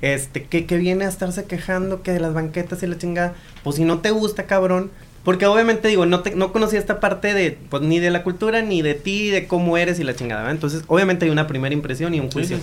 [0.00, 3.34] Este, que, que viene a estarse quejando que de las banquetas y la chingada.
[3.64, 4.90] Pues si no te gusta, cabrón,
[5.24, 8.62] Porque obviamente digo, no, te, no conocía esta parte de, pues ni de la cultura,
[8.62, 12.14] ni de ti, de cómo eres y la chingada, Entonces, obviamente hay una primera impresión
[12.14, 12.58] y un juicio.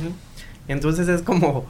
[0.67, 1.65] Entonces es como,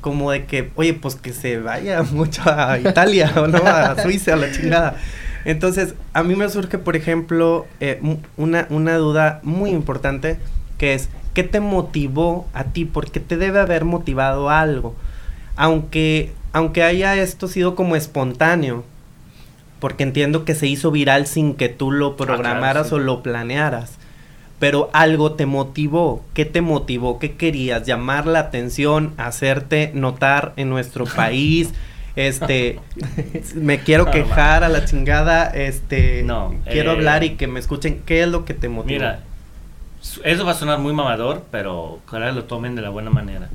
[0.00, 4.34] como de que, oye, pues que se vaya mucho a Italia o no, a Suiza,
[4.34, 4.96] a la chingada.
[5.44, 8.00] Entonces, a mí me surge, por ejemplo, eh,
[8.36, 10.38] una, una duda muy importante,
[10.76, 12.84] que es, ¿qué te motivó a ti?
[12.84, 14.94] Porque te debe haber motivado algo.
[15.56, 18.84] Aunque, aunque haya esto sido como espontáneo,
[19.78, 23.99] porque entiendo que se hizo viral sin que tú lo ah, programaras o lo planearas.
[24.60, 26.24] Pero algo te motivó.
[26.34, 27.18] ¿Qué te motivó?
[27.18, 27.84] ¿Qué querías?
[27.84, 29.14] ¿Llamar la atención?
[29.16, 31.74] ¿Hacerte notar en nuestro país?
[32.14, 32.78] Este,
[33.56, 38.02] me quiero quejar a la chingada, este, no, quiero hablar y eh, que me escuchen.
[38.06, 38.98] ¿Qué es lo que te motivó?
[38.98, 39.24] Mira,
[40.24, 43.48] eso va a sonar muy mamador, pero ojalá lo tomen de la buena manera.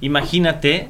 [0.00, 0.88] Imagínate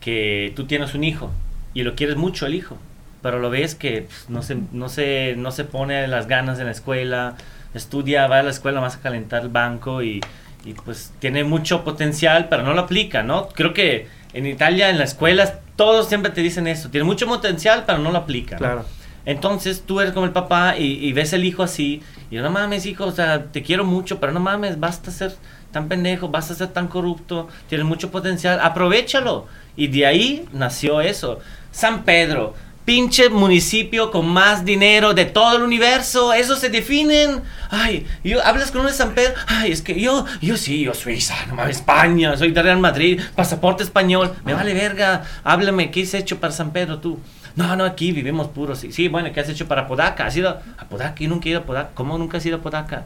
[0.00, 1.30] que tú tienes un hijo
[1.74, 2.78] y lo quieres mucho el hijo
[3.22, 6.66] pero lo ves que pues, no, se, no, se, no se pone las ganas en
[6.66, 7.36] la escuela,
[7.74, 10.20] estudia, va a la escuela más a calentar el banco y,
[10.64, 13.48] y pues tiene mucho potencial, pero no lo aplica, ¿no?
[13.48, 17.84] Creo que en Italia, en las escuelas, todos siempre te dicen eso, tiene mucho potencial,
[17.86, 18.56] pero no lo aplica.
[18.56, 18.84] Claro.
[19.24, 22.86] Entonces tú eres como el papá y, y, ves el hijo así, y no mames,
[22.86, 25.34] hijo, o sea, te quiero mucho, pero no mames, basta ser
[25.70, 29.46] tan pendejo, basta ser tan corrupto, tienes mucho potencial, aprovechalo.
[29.76, 31.40] Y de ahí nació eso.
[31.70, 32.54] San Pedro,
[32.84, 36.32] pinche municipio con más dinero de todo el universo.
[36.32, 37.42] Eso se definen.
[37.70, 39.34] Ay, yo hablas con un de San Pedro.
[39.46, 43.20] Ay, es que yo, yo sí, yo Suiza, no mames, España, soy de Real Madrid,
[43.34, 44.32] pasaporte español.
[44.44, 45.22] Me vale verga.
[45.44, 47.18] Háblame, ¿qué has hecho para San Pedro tú?
[47.54, 48.78] No, no, aquí vivimos puros.
[48.78, 50.26] Sí, sí, bueno, ¿qué has hecho para Podaca?
[50.26, 51.14] ¿Has ido a Podaca?
[51.18, 51.90] Yo nunca he ido a Podaca.
[51.94, 53.04] ¿Cómo nunca has ido a Podaca?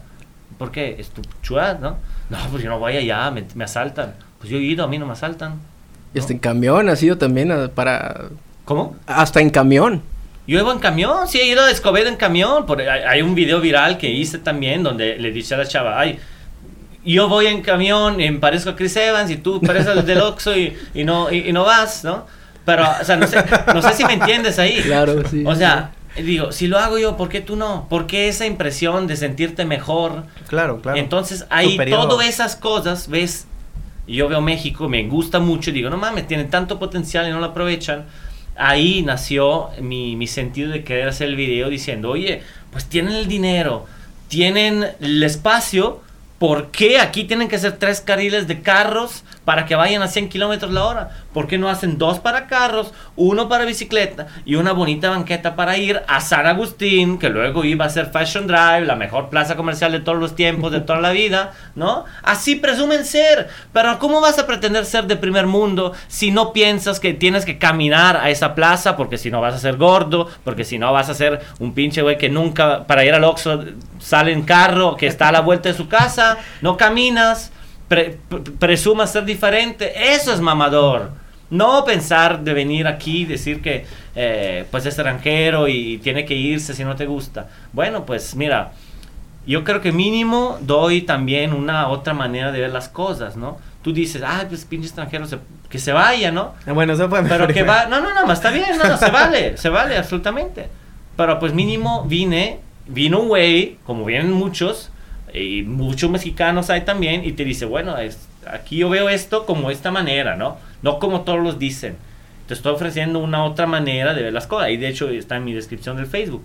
[0.56, 0.96] ¿Por qué?
[0.98, 1.98] ¿Es tu chua, no?
[2.30, 4.14] No, pues yo no voy allá, me, me asaltan.
[4.38, 5.60] Pues yo he ido, a mí no me asaltan.
[6.14, 8.30] Y hasta en camión has ido también para
[8.66, 8.96] ¿Cómo?
[9.06, 10.02] Hasta en camión.
[10.46, 12.66] Yo iba en camión, sí, he ido a Escobedo en camión.
[12.66, 16.18] Por, hay, un video viral que hice también donde le dice a la chava, ay,
[17.04, 20.56] yo voy en camión y me parezco a Chris Evans y tú pareces del Oxxo
[20.56, 22.26] y, y, no, y, no vas, ¿no?
[22.64, 24.80] Pero, o sea, no sé, no sé si me entiendes ahí.
[24.82, 25.44] Claro, sí.
[25.46, 27.86] O sea, digo, si lo hago yo, ¿por qué tú no?
[27.88, 30.24] ¿Por qué esa impresión de sentirte mejor?
[30.48, 30.98] Claro, claro.
[30.98, 33.46] Entonces, ahí todas esas cosas, ves,
[34.08, 37.38] yo veo México, me gusta mucho y digo, no mames, tiene tanto potencial y no
[37.38, 38.06] lo aprovechan
[38.58, 43.28] ahí nació mi, mi, sentido de querer hacer el video diciendo, oye, pues tienen el
[43.28, 43.86] dinero,
[44.28, 46.00] tienen el espacio,
[46.38, 50.28] ¿por qué aquí tienen que ser tres carriles de carros para que vayan a 100
[50.28, 51.10] kilómetros la hora.
[51.32, 55.78] ¿Por qué no hacen dos para carros, uno para bicicleta y una bonita banqueta para
[55.78, 59.92] ir a San Agustín, que luego iba a ser Fashion Drive, la mejor plaza comercial
[59.92, 62.04] de todos los tiempos, de toda la vida, ¿no?
[62.24, 63.48] Así presumen ser.
[63.72, 67.56] Pero ¿cómo vas a pretender ser de primer mundo si no piensas que tienes que
[67.56, 68.96] caminar a esa plaza?
[68.96, 72.02] Porque si no vas a ser gordo, porque si no vas a ser un pinche
[72.02, 73.62] güey que nunca para ir al Oxxo
[74.00, 76.25] sale en carro, que está a la vuelta de su casa,
[76.62, 77.52] no caminas
[78.58, 81.10] presuma ser diferente, eso es mamador.
[81.48, 83.86] No pensar de venir aquí y decir que
[84.16, 87.46] eh, pues es extranjero y tiene que irse si no te gusta.
[87.72, 88.72] Bueno, pues mira,
[89.46, 93.58] yo creo que mínimo doy también una otra manera de ver las cosas, ¿no?
[93.82, 95.24] Tú dices, ah, pues pinche extranjero,
[95.68, 96.54] que se vaya, ¿no?
[96.66, 99.68] Ah, bueno, eso Pero que va, no, no, no, está bien, no, se vale, se
[99.68, 100.68] vale, absolutamente.
[101.16, 102.58] Pero pues mínimo vine,
[102.88, 104.90] vino un güey, como vienen muchos,
[105.36, 109.70] y muchos mexicanos hay también, y te dice, bueno, es, aquí yo veo esto como
[109.70, 110.58] esta manera, ¿no?
[110.82, 111.96] No como todos los dicen.
[112.46, 114.70] Te estoy ofreciendo una otra manera de ver las cosas.
[114.70, 116.44] Y de hecho está en mi descripción del Facebook.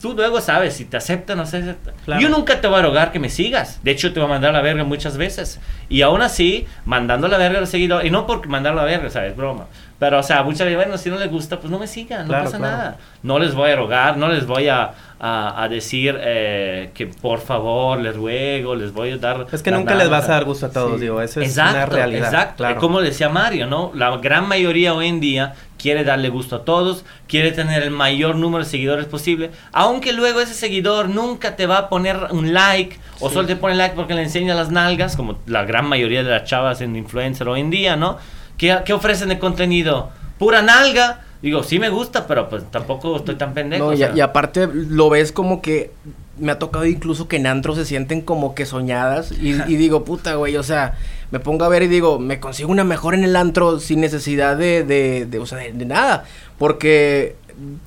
[0.00, 1.94] Tú luego sabes si te aceptan o no se aceptan.
[2.20, 3.82] Yo nunca te voy a rogar que me sigas.
[3.82, 5.60] De hecho, te voy a mandar a la verga muchas veces.
[5.88, 8.06] Y aún así, mandando a la verga a los seguidores.
[8.06, 9.36] Y no porque mandarlo a la verga, ¿sabes?
[9.36, 9.66] Broma.
[9.98, 12.28] Pero, o sea, muchas veces, bueno, si no les gusta, pues no me sigan.
[12.28, 12.98] No pasa nada.
[13.22, 17.98] No les voy a rogar, no les voy a, a, decir eh, que por favor,
[17.98, 19.46] les ruego, les voy a dar...
[19.50, 22.26] Es que nunca les vas a dar gusto a todos, digo, eso es una realidad.
[22.26, 22.80] Exacto, claro.
[22.80, 23.90] como decía Mario, ¿no?
[23.94, 28.36] La gran mayoría hoy en día quiere darle gusto a todos, quiere tener el mayor
[28.36, 32.98] número de seguidores posible, aunque luego ese seguidor nunca te va a poner un like
[33.20, 36.30] o solo te pone like porque le enseña las nalgas, como la gran mayoría de
[36.30, 38.18] las chavas en influencer hoy en día, ¿no?
[38.58, 40.10] ¿Qué, qué ofrecen de contenido?
[40.38, 43.94] Pura nalga Digo, sí me gusta, pero pues tampoco estoy tan pendejo.
[43.94, 45.92] y, aparte lo ves como que
[46.36, 50.34] me ha tocado incluso que en antro se sienten como que soñadas y, digo, puta,
[50.34, 50.96] güey, o sea,
[51.30, 54.56] me pongo a ver y digo, me consigo una mejor en el antro sin necesidad
[54.56, 56.24] de, de, de o sea, de, nada,
[56.58, 57.36] porque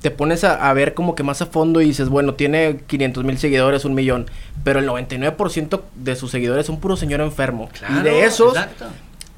[0.02, 3.24] te pones a, a, ver como que más a fondo y dices, bueno, tiene 500
[3.24, 4.26] mil seguidores, un millón,
[4.64, 7.70] pero el 99% de sus seguidores son puro señor enfermo.
[7.88, 8.54] y de esos,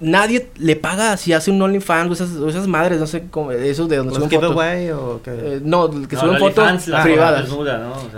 [0.04, 3.88] nadie le paga si hace un OnlyFans o esas, esas madres, no sé, cómo, esos
[3.88, 4.50] de donde suben fotos.
[4.52, 5.30] o qué?
[5.30, 7.48] Eh, no, que suben fotos privadas.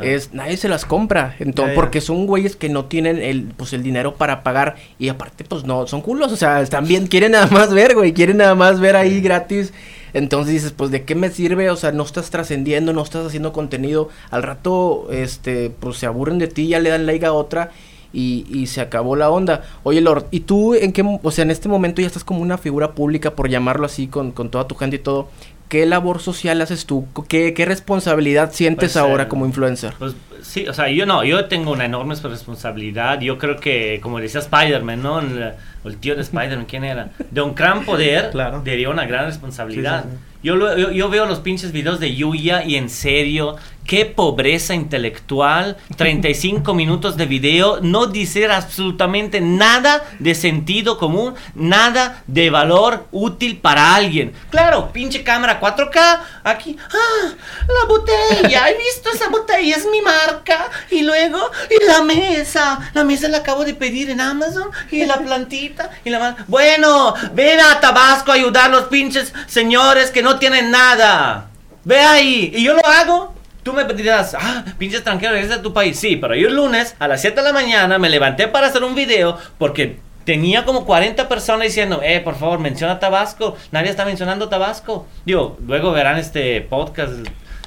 [0.02, 3.82] es, nadie se las compra, entonces, porque son güeyes que no tienen el, pues, el
[3.82, 4.76] dinero para pagar.
[4.98, 8.38] Y aparte, pues no, son culos, o sea, también quieren nada más ver, güey, quieren
[8.38, 9.72] nada más ver ahí gratis.
[10.12, 13.52] Entonces dices, pues de qué me sirve, o sea, no estás trascendiendo, no estás haciendo
[13.52, 17.70] contenido, al rato, este, pues se aburren de ti, ya le dan like a otra
[18.16, 19.62] y, y, se acabó la onda.
[19.82, 22.56] Oye, Lord, ¿y tú en qué, o sea, en este momento ya estás como una
[22.56, 25.28] figura pública, por llamarlo así, con, con toda tu gente y todo?
[25.68, 27.06] ¿Qué labor social haces tú?
[27.28, 29.92] ¿Qué, qué responsabilidad sientes pues, ahora eh, como influencer?
[29.98, 33.20] Pues sí, o sea, yo no, yo tengo una enorme responsabilidad.
[33.20, 35.20] Yo creo que, como decía Spider-Man, ¿no?
[35.20, 35.52] El,
[35.84, 37.10] el, tío de Spider-Man, ¿quién era?
[37.30, 38.62] De un gran poder, claro.
[38.64, 40.06] daría una gran responsabilidad.
[40.42, 40.54] Yo,
[40.92, 45.76] yo, veo los pinches videos de Yuya y en serio, qué pobreza intelectual.
[45.96, 53.58] 35 minutos de video, no dice absolutamente nada de sentido común, nada de valor útil
[53.58, 54.32] para alguien.
[54.50, 57.34] Claro, pinche cámara 4K, aquí, ah,
[57.68, 60.70] la botella, he visto esa botella, es mi marca.
[60.90, 65.18] Y luego, y la mesa, la mesa la acabo de pedir en Amazon, y la
[65.18, 66.36] plantita, y la...
[66.48, 71.48] Bueno, ven a Tabasco a ayudar a los pinches señores que no tienen nada.
[71.84, 72.52] Ve ahí.
[72.54, 73.34] Y yo lo hago.
[73.66, 75.98] Tú me dirás, ah, pinche extranjero, es de tu país.
[75.98, 78.84] Sí, pero yo el lunes a las 7 de la mañana me levanté para hacer
[78.84, 83.56] un video porque tenía como 40 personas diciendo, eh, por favor, menciona Tabasco.
[83.72, 85.08] Nadie está mencionando Tabasco.
[85.24, 87.12] Digo, luego verán este podcast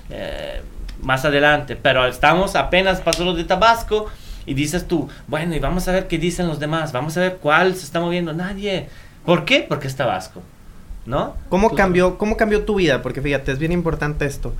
[0.09, 0.61] eh,
[1.01, 1.75] más adelante.
[1.75, 4.05] Pero estamos apenas pasó lo de Tabasco.
[4.45, 6.93] Y dices tú, bueno, y vamos a ver qué dicen los demás.
[6.93, 8.31] Vamos a ver cuál se está moviendo.
[8.31, 8.87] Nadie.
[9.25, 9.65] ¿Por qué?
[9.67, 10.41] Porque es Tabasco.
[11.05, 11.35] ¿no?
[11.49, 13.01] ¿Cómo, cambió, ¿Cómo cambió tu vida?
[13.01, 14.53] Porque fíjate, es bien importante esto,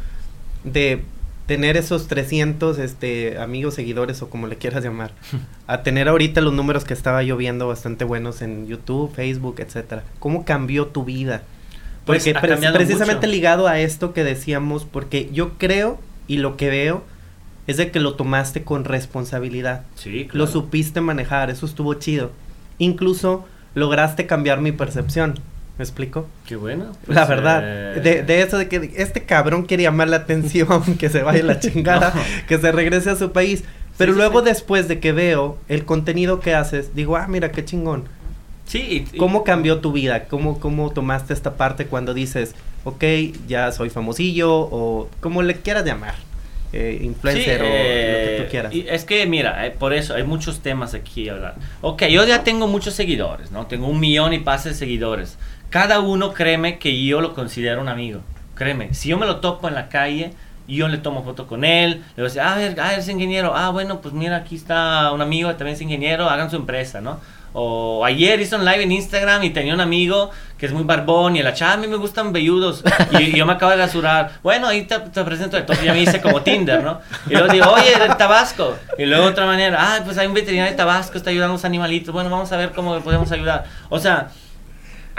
[0.66, 1.06] de
[1.50, 5.14] tener esos 300 este, amigos, seguidores o como le quieras llamar,
[5.68, 10.04] a tener ahorita los números que estaba yo viendo bastante buenos en YouTube, Facebook, etcétera.
[10.20, 11.42] ¿Cómo cambió tu vida?
[12.06, 17.04] Pues, porque precisamente ligado a esto que decíamos, porque yo creo y lo que veo
[17.66, 19.86] es de que lo tomaste con responsabilidad.
[19.96, 22.32] Sí, Lo supiste manejar, eso estuvo chido.
[22.78, 25.40] Incluso lograste cambiar mi percepción.
[25.80, 26.28] ¿Me explico?
[26.46, 26.92] Qué bueno.
[27.06, 27.64] Pues, la verdad.
[27.64, 30.68] Eh, de, de, eso de que este cabrón quiere llamar la atención,
[31.00, 32.14] que se vaya la chingada,
[32.50, 33.64] que se regrese a su país.
[33.98, 38.10] Pero luego después de que veo el contenido que haces, digo, ah, mira, qué chingón.
[38.66, 39.06] Sí.
[39.18, 40.26] ¿Cómo cambió tu vida?
[40.26, 43.04] ¿Cómo, ¿Cómo tomaste esta parte cuando dices, ok,
[43.48, 46.16] ya soy famosillo o como le quieras llamar?
[46.72, 48.74] Eh, influencer o lo que tú eh, quieras.
[48.74, 51.56] Y es que, mira, eh, por eso hay muchos temas aquí a hablar.
[51.82, 53.66] Ok, yo ya tengo muchos seguidores, ¿no?
[53.66, 57.90] Tengo un millón y pase de seguidores cada uno créeme que yo lo considero un
[57.90, 58.22] amigo.
[58.56, 60.34] Créeme, si yo me lo topo en la calle,
[60.68, 63.56] yo le tomo foto con él, le voy a decir, ah, ver, ah, eres ingeniero,
[63.56, 67.20] ah, bueno, pues mira, aquí está un amigo, también es ingeniero, hagan su empresa, ¿no?
[67.52, 70.30] O ayer hizo un live en Instagram y tenía un amigo
[70.60, 72.84] que es muy barbón y el chava, a mí me gustan velludos
[73.20, 74.34] y, yo me acabo de rasurar.
[74.44, 77.00] Bueno, ahí te, presento, entonces ya me hice como Tinder, ¿no?
[77.28, 78.76] Y luego digo, oye, de Tabasco.
[79.00, 81.66] Y luego otra manera, ah, pues hay un veterinario de Tabasco, está ayudando a los
[81.66, 83.66] animalitos, bueno, vamos a ver cómo podemos ayudar.
[83.90, 84.30] O sea,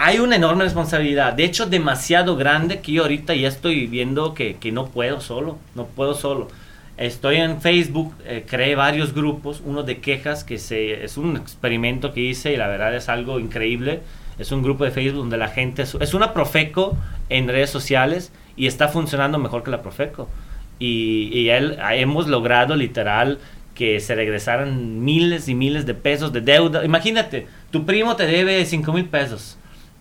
[0.02, 4.56] hay una enorme responsabilidad, de hecho demasiado grande que yo ahorita ya estoy viendo que,
[4.56, 6.48] que no puedo solo, no puedo solo.
[6.96, 12.14] Estoy en Facebook, eh, creé varios grupos, uno de quejas que se, es un experimento
[12.14, 14.00] que hice y la verdad es algo increíble.
[14.38, 16.96] Es un grupo de Facebook donde la gente es una Profeco
[17.28, 20.30] en redes sociales y está funcionando mejor que la Profeco.
[20.78, 23.38] Y, y él, hemos logrado literal
[23.74, 26.86] que se regresaran miles y miles de pesos de deuda.
[26.86, 29.58] Imagínate, tu primo te debe 5 mil pesos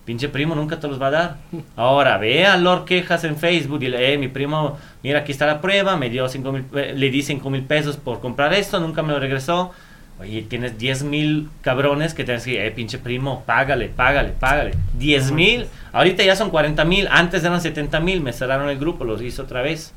[0.09, 1.37] pinche primo nunca te los va a dar.
[1.75, 5.45] Ahora, ve a Lord Quejas en Facebook y dile, eh, mi primo, mira, aquí está
[5.45, 8.79] la prueba, me dio cinco mil, eh, le di 5 mil pesos por comprar esto,
[8.79, 9.71] nunca me lo regresó.
[10.19, 14.71] Oye, tienes 10 mil cabrones que tienes que decir, eh, pinche primo, págale, págale, págale.
[14.97, 19.03] 10 mil, ahorita ya son 40 mil, antes eran 70 mil, me cerraron el grupo,
[19.03, 19.93] los hice otra vez.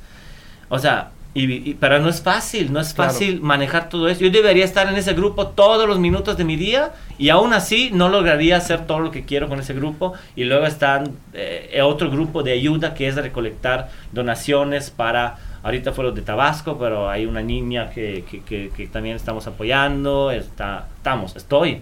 [0.68, 4.20] O sea, y, pero no es fácil, no es fácil manejar todo eso.
[4.20, 7.90] Yo debería estar en ese grupo todos los minutos de mi día y aún así
[7.90, 10.12] no lograría hacer todo lo que quiero con ese grupo.
[10.36, 16.04] Y luego está eh, otro grupo de ayuda que es recolectar donaciones para, ahorita fue
[16.04, 21.34] los de Tabasco, pero hay una niña que, que, que, también estamos apoyando, está, estamos,
[21.34, 21.80] estoy.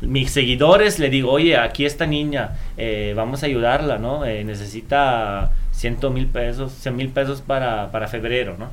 [0.00, 4.24] Mis seguidores le digo, oye, aquí esta niña, eh, vamos a ayudarla, ¿no?
[4.24, 8.70] Eh, necesita 100 mil pesos, 100 mil pesos para, para febrero, ¿no?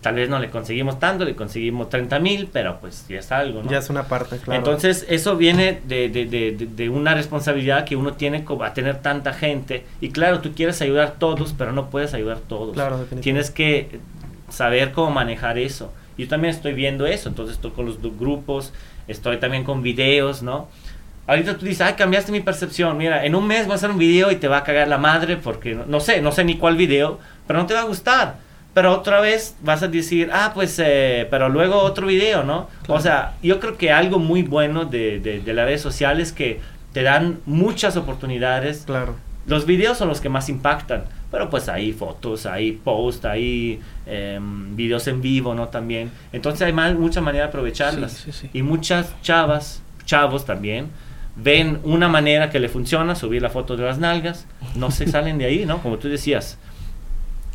[0.00, 3.62] Tal vez no le conseguimos tanto, le conseguimos 30 mil, pero pues ya es algo,
[3.62, 3.70] ¿no?
[3.70, 4.58] Ya es una parte, claro.
[4.58, 9.32] Entonces, eso viene de, de, de, de, una responsabilidad que uno tiene a tener tanta
[9.32, 9.86] gente.
[10.02, 12.74] Y claro, tú quieres ayudar a todos, pero no puedes ayudar a todos.
[12.74, 13.98] Claro, Tienes que
[14.50, 15.90] saber cómo manejar eso.
[16.18, 18.74] Yo también estoy viendo eso, entonces estoy con los grupos,
[19.08, 20.68] estoy también con videos, ¿no?
[21.26, 22.96] Ahorita tú dices, ay, cambiaste mi percepción.
[22.98, 24.98] Mira, en un mes voy a hacer un video y te va a cagar la
[24.98, 28.36] madre porque no, sé, no sé ni cuál video, pero no te va a gustar.
[28.74, 32.68] Pero otra vez vas a decir, ah, pues, eh, pero luego otro video, ¿no?
[32.88, 36.34] O sea, yo creo que algo muy bueno de, de, de las redes sociales es
[36.34, 36.60] que
[36.92, 38.82] te dan muchas oportunidades.
[38.84, 39.16] Claro.
[39.46, 44.74] Los videos son los que más impactan, pero pues hay fotos, hay posts, hay em,
[44.74, 45.68] videos en vivo, ¿no?
[45.68, 46.10] También.
[46.32, 48.26] Entonces hay mucha manera de aprovecharlas.
[48.52, 50.88] Y muchas chavas, chavos también,
[51.36, 55.38] ven una manera que le funciona, subir la foto de las nalgas, no se salen
[55.38, 55.78] de ahí, ¿no?
[55.82, 56.58] Como tú decías,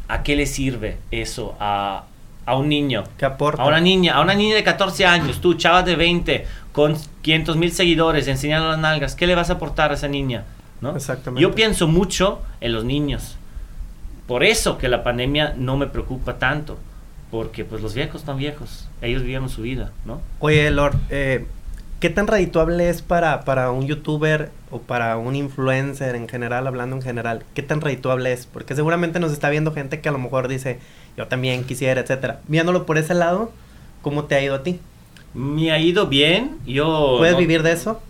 [0.08, 2.06] ¿a qué le sirve eso a,
[2.46, 3.04] a un niño?
[3.18, 3.64] ¿Qué aporta?
[3.64, 7.58] A una niña, a una niña de 14 años, tú, chava de 20, con 500
[7.58, 10.44] mil seguidores, enseñando las nalgas, ¿qué le vas a aportar a esa niña?
[10.82, 10.96] ¿no?
[10.96, 11.42] Exactamente.
[11.42, 13.36] Yo pienso mucho en los niños.
[14.28, 16.78] Por eso que la pandemia no me preocupa tanto.
[17.32, 18.88] Porque pues los viejos están viejos.
[19.02, 20.20] Ellos vivieron su vida, ¿no?
[20.40, 21.46] Oye, Lord, eh,
[22.00, 26.96] ¿qué tan redituable es para, para un youtuber o para un influencer en general, hablando
[26.96, 27.44] en general?
[27.54, 28.46] ¿Qué tan redituable es?
[28.46, 30.80] Porque seguramente nos está viendo gente que a lo mejor dice,
[31.18, 32.40] yo también quisiera, etcétera.
[32.48, 33.52] Viéndolo por ese lado,
[34.02, 34.80] ¿cómo te ha ido a ti?
[35.34, 36.58] Me ha ido bien.
[36.66, 38.02] Yo ¿Puedes vivir de eso?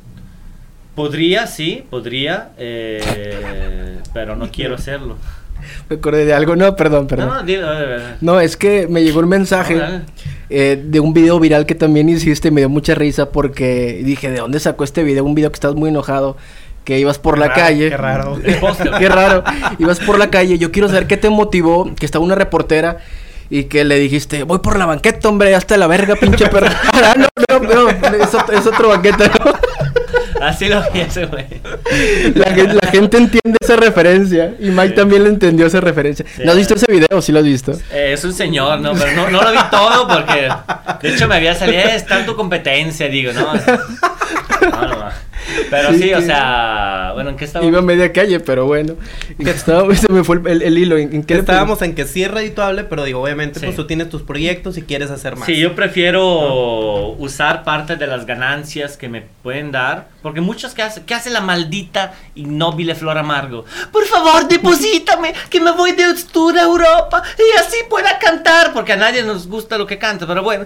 [0.96, 5.18] Podría, sí, podría, eh, pero no quiero hacerlo.
[5.89, 7.45] Me acordé de algo, no, perdón, perdón.
[8.22, 9.80] No, es que me llegó un mensaje
[10.49, 14.30] eh, de un video viral que también hiciste y me dio mucha risa porque dije,
[14.32, 15.24] ¿de dónde sacó este video?
[15.24, 16.38] Un video que estás muy enojado
[16.84, 17.89] que ibas por la calle.
[17.89, 18.39] Qué raro.
[18.99, 19.43] qué raro.
[19.78, 20.57] Ibas por la calle.
[20.57, 22.97] Yo quiero saber qué te motivó, que estaba una reportera
[23.49, 26.68] y que le dijiste, voy por la banqueta, hombre, hasta la verga, pinche perro.
[26.93, 27.28] ah, no,
[27.60, 29.51] no, no, es, otro, es otro banqueta, ¿no?
[30.42, 31.46] Así lo pienso, güey.
[32.36, 34.54] La, gente entiende esa referencia.
[34.60, 36.26] Y Mike también le entendió esa referencia.
[36.44, 37.22] ¿No has visto ese video?
[37.22, 37.74] ¿Sí lo has visto?
[37.92, 38.94] Eh, es un señor, ¿no?
[38.94, 40.50] Pero no, no, lo vi todo porque...
[41.02, 41.80] De hecho, me había salido...
[41.82, 43.54] Eh, está en tu competencia, digo, ¿no?
[43.54, 45.10] No, no,
[45.70, 47.72] pero sí, o sea, bueno, ¿en qué estábamos?
[47.72, 48.96] Iba a media calle, pero bueno.
[49.38, 50.98] Estaba, se me fue el, hilo.
[50.98, 51.82] ¿En, qué estábamos?
[51.82, 55.12] En que sí es redituable, pero digo, obviamente, pues tú tienes tus proyectos y quieres
[55.12, 55.46] hacer más.
[55.46, 60.08] Sí, yo prefiero usar parte de las ganancias que me pueden dar.
[60.22, 63.65] Porque muchos que hacen, ¿qué hace la maldita innoble Flor Amargo?
[63.91, 68.74] Por favor, deposítame, que me voy de tour a Europa y así pueda cantar.
[68.74, 70.65] Porque a nadie nos gusta lo que canta, pero bueno.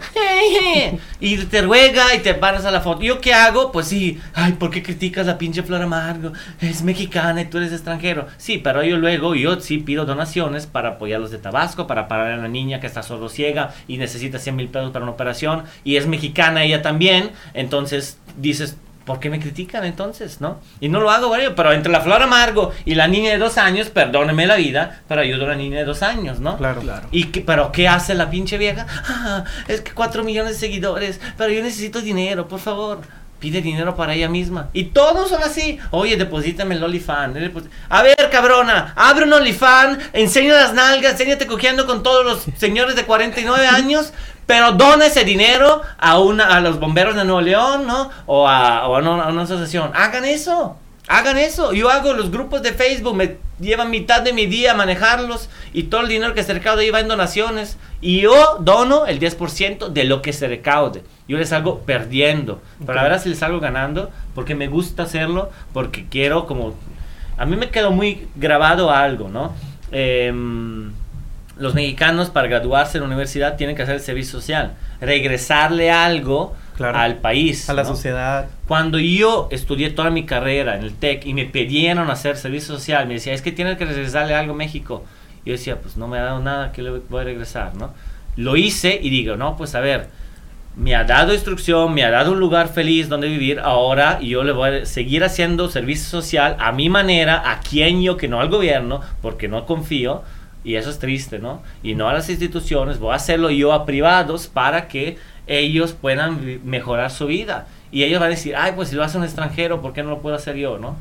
[1.19, 3.03] y te ruega y te paras a la foto.
[3.03, 3.71] ¿Yo qué hago?
[3.71, 6.33] Pues sí, ay, ¿por qué criticas a pinche Flor Amargo?
[6.59, 8.27] Es mexicana y tú eres extranjero.
[8.37, 12.31] Sí, pero yo luego, yo sí pido donaciones para apoyar los de Tabasco, para parar
[12.31, 15.63] a la niña que está solo ciega y necesita 100 mil pesos para una operación.
[15.83, 17.31] Y es mexicana ella también.
[17.53, 20.59] Entonces dices, ¿por qué me critican entonces, no?
[20.79, 23.89] Y no lo hago, pero entre la flor amargo y la niña de dos años,
[23.89, 26.57] perdóneme la vida, pero ayudo a la niña de dos años, ¿no?
[26.57, 27.07] Claro, claro.
[27.11, 28.85] ¿Y qué, pero qué hace la pinche vieja?
[29.25, 33.01] Ah, es que cuatro millones de seguidores, pero yo necesito dinero, por favor
[33.43, 34.69] pide dinero para ella misma.
[34.71, 35.77] Y todos son así.
[35.91, 37.35] Oye, deposítame el OnlyFans.
[37.89, 42.95] A ver, cabrona, abre un OnlyFans, enseña las nalgas, enséñate cogiendo con todos los señores
[42.95, 44.13] de 49 años,
[44.45, 48.09] pero dona ese dinero a, una, a los bomberos de Nuevo León, ¿no?
[48.25, 49.91] O a, o a una asociación.
[49.93, 50.77] Hagan eso.
[51.07, 51.73] Hagan eso.
[51.73, 55.83] Yo hago los grupos de Facebook, me llevan mitad de mi día a manejarlos y
[55.83, 57.77] todo el dinero que se recaude va en donaciones.
[58.01, 61.03] Y yo dono el 10% de lo que se recaude.
[61.27, 62.61] Yo les salgo perdiendo.
[62.79, 66.73] Pero la verdad si les salgo ganando porque me gusta hacerlo, porque quiero como...
[67.37, 69.53] A mí me quedó muy grabado algo, ¿no?
[69.91, 70.91] Em,
[71.57, 74.73] los mexicanos para graduarse en la universidad tienen que hacer el servicio social.
[75.01, 77.69] Regresarle algo al país.
[77.69, 78.47] A la sociedad.
[78.67, 83.07] Cuando yo estudié toda mi carrera en el TEC y me pidieron hacer servicio social,
[83.07, 85.03] me decía, es que tienes que regresarle algo a México.
[85.45, 87.93] Yo decía, pues no me ha dado nada, que le voy a regresar, ¿no?
[88.35, 90.07] Lo hice y digo, no, pues a ver,
[90.75, 94.53] me ha dado instrucción, me ha dado un lugar feliz donde vivir, ahora yo le
[94.53, 98.49] voy a seguir haciendo servicio social a mi manera, a quien yo, que no al
[98.49, 100.23] gobierno, porque no confío,
[100.63, 101.61] y eso es triste, ¿no?
[101.81, 106.61] Y no a las instituciones, voy a hacerlo yo a privados para que ellos puedan
[106.63, 107.67] mejorar su vida.
[107.91, 110.09] Y ellos van a decir, ay, pues si lo hace un extranjero, ¿por qué no
[110.09, 110.95] lo puedo hacer yo, no?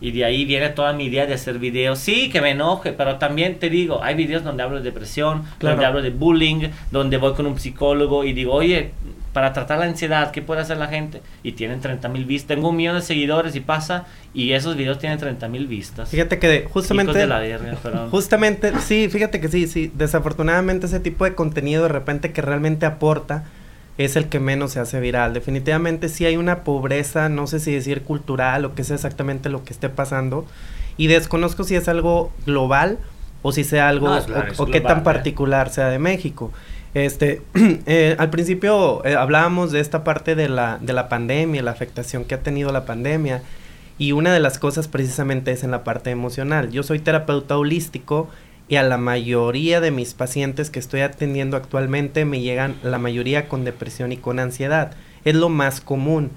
[0.00, 1.98] Y de ahí viene toda mi idea de hacer videos.
[1.98, 5.84] Sí, que me enoje, pero también te digo, hay videos donde hablo de depresión, donde
[5.84, 8.92] hablo de bullying, donde voy con un psicólogo y digo, oye,
[9.34, 11.20] para tratar la ansiedad, ¿qué puede hacer la gente?
[11.42, 12.46] Y tienen 30 mil vistas.
[12.46, 16.08] Tengo un millón de seguidores y pasa, y esos videos tienen 30 mil vistas.
[16.08, 17.28] Fíjate que justamente...
[18.12, 19.90] justamente, sí, fíjate que sí, sí.
[19.92, 23.44] Desafortunadamente ese tipo de contenido de repente que realmente aporta
[23.98, 25.34] es el que menos se hace viral.
[25.34, 29.64] Definitivamente sí hay una pobreza, no sé si decir cultural o qué es exactamente lo
[29.64, 30.46] que esté pasando.
[30.96, 32.98] Y desconozco si es algo global
[33.42, 34.16] o si sea algo
[34.58, 35.02] o, qué tan ¿eh?
[35.02, 36.52] particular sea de México.
[36.94, 37.42] Este,
[37.86, 42.24] eh, al principio eh, hablábamos de esta parte de la, de la pandemia, la afectación
[42.24, 43.42] que ha tenido la pandemia.
[43.98, 46.70] Y una de las cosas precisamente es en la parte emocional.
[46.70, 48.28] Yo soy terapeuta holístico
[48.66, 53.48] y a la mayoría de mis pacientes que estoy atendiendo actualmente me llegan la mayoría
[53.48, 54.92] con depresión y con ansiedad.
[55.24, 56.30] Es lo más común.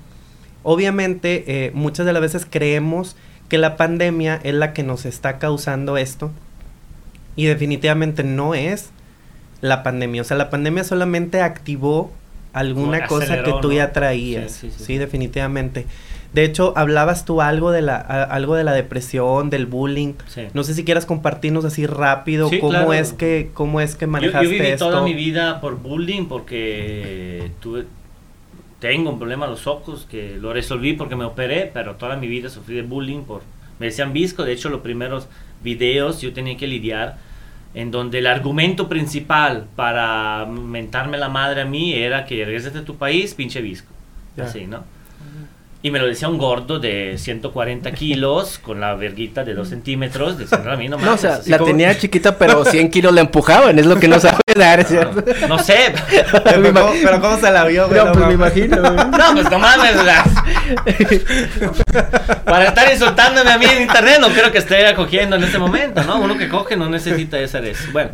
[0.63, 3.15] Obviamente eh, muchas de las veces creemos
[3.47, 6.31] que la pandemia es la que nos está causando esto
[7.35, 8.89] y definitivamente no es
[9.61, 10.21] la pandemia.
[10.21, 12.11] O sea, la pandemia solamente activó
[12.53, 14.63] alguna cosa que tú ya traías.
[14.77, 15.85] sí, definitivamente.
[16.33, 20.13] De hecho, hablabas tú algo de la, algo de la depresión, del bullying.
[20.53, 24.51] No sé si quieras compartirnos así rápido cómo es que cómo es que manejaste yo,
[24.51, 27.85] yo viví toda mi vida por bullying porque tuve
[28.79, 32.27] tengo un problema en los ojos que lo resolví porque me operé, pero toda mi
[32.27, 33.41] vida sufrí de bullying por
[33.79, 35.27] me decían visco, de hecho los primeros
[35.63, 37.17] videos yo tenía que lidiar
[37.77, 42.81] en donde el argumento principal para mentarme la madre a mí era que regreses de
[42.81, 43.93] tu país, pinche visco.
[44.35, 44.83] Así, ¿no?
[45.87, 50.37] Y me lo decía un gordo de 140 kilos, con la verguita de 2 centímetros,
[50.37, 53.79] diciendo a mí no No, o sea, la tenía chiquita, pero 100 kilos la empujaban,
[53.79, 55.23] es lo que no sabe dar, ¿cierto?
[55.47, 55.93] No, sé.
[56.43, 57.87] pero, ¿cómo, se la vio?
[57.87, 58.81] No, pues me imagino.
[58.81, 59.93] No, pues no mames,
[62.43, 66.03] Para estar insultándome a mí en internet, no creo que esté cogiendo en este momento,
[66.03, 66.19] ¿no?
[66.19, 67.85] Uno que coge no necesita hacer eso.
[67.93, 68.09] Bueno,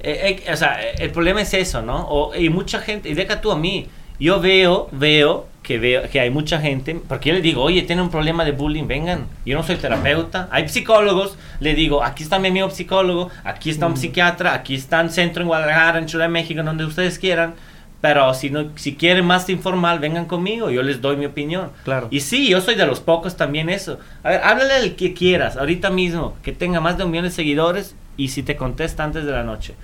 [0.00, 2.06] eh, eh, o sea, el problema es eso, ¿no?
[2.06, 3.88] O, y mucha gente, y deja tú a mí,
[4.20, 8.00] yo veo, veo que veo que hay mucha gente, porque yo le digo, oye, tiene
[8.00, 9.26] un problema de bullying, vengan.
[9.44, 10.48] Yo no soy terapeuta.
[10.50, 15.02] Hay psicólogos, le digo, aquí está mi amigo psicólogo, aquí está un psiquiatra, aquí está
[15.02, 17.52] un centro en Guadalajara, en Ciudad de México, donde ustedes quieran.
[18.00, 21.70] Pero si no, si quieren más informal, vengan conmigo, yo les doy mi opinión.
[21.84, 22.08] Claro.
[22.10, 23.98] Y sí, yo soy de los pocos también eso.
[24.22, 27.30] A ver, háblale al que quieras, ahorita mismo, que tenga más de un millón de
[27.30, 29.74] seguidores y si te contesta antes de la noche.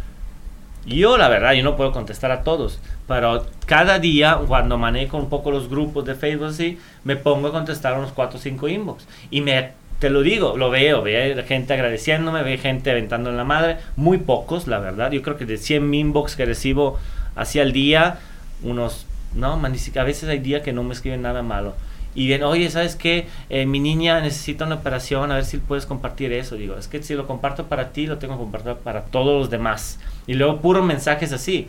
[0.86, 2.78] Yo, la verdad, yo no puedo contestar a todos,
[3.08, 7.52] pero cada día, cuando manejo un poco los grupos de Facebook así, me pongo a
[7.52, 9.06] contestar unos 4 o 5 inbox.
[9.30, 13.44] Y me, te lo digo, lo veo, veo gente agradeciéndome, veo gente aventando en la
[13.44, 15.10] madre, muy pocos, la verdad.
[15.10, 16.98] Yo creo que de 100 inbox que recibo
[17.34, 18.18] hacia el día,
[18.62, 21.74] unos, no, a veces hay días que no me escriben nada malo.
[22.14, 23.26] Y bien, oye, ¿sabes qué?
[23.50, 26.56] Eh, mi niña necesita una operación, a ver si puedes compartir eso.
[26.56, 29.50] Digo, es que si lo comparto para ti, lo tengo que compartir para todos los
[29.50, 29.98] demás.
[30.26, 31.68] Y luego puros mensajes así.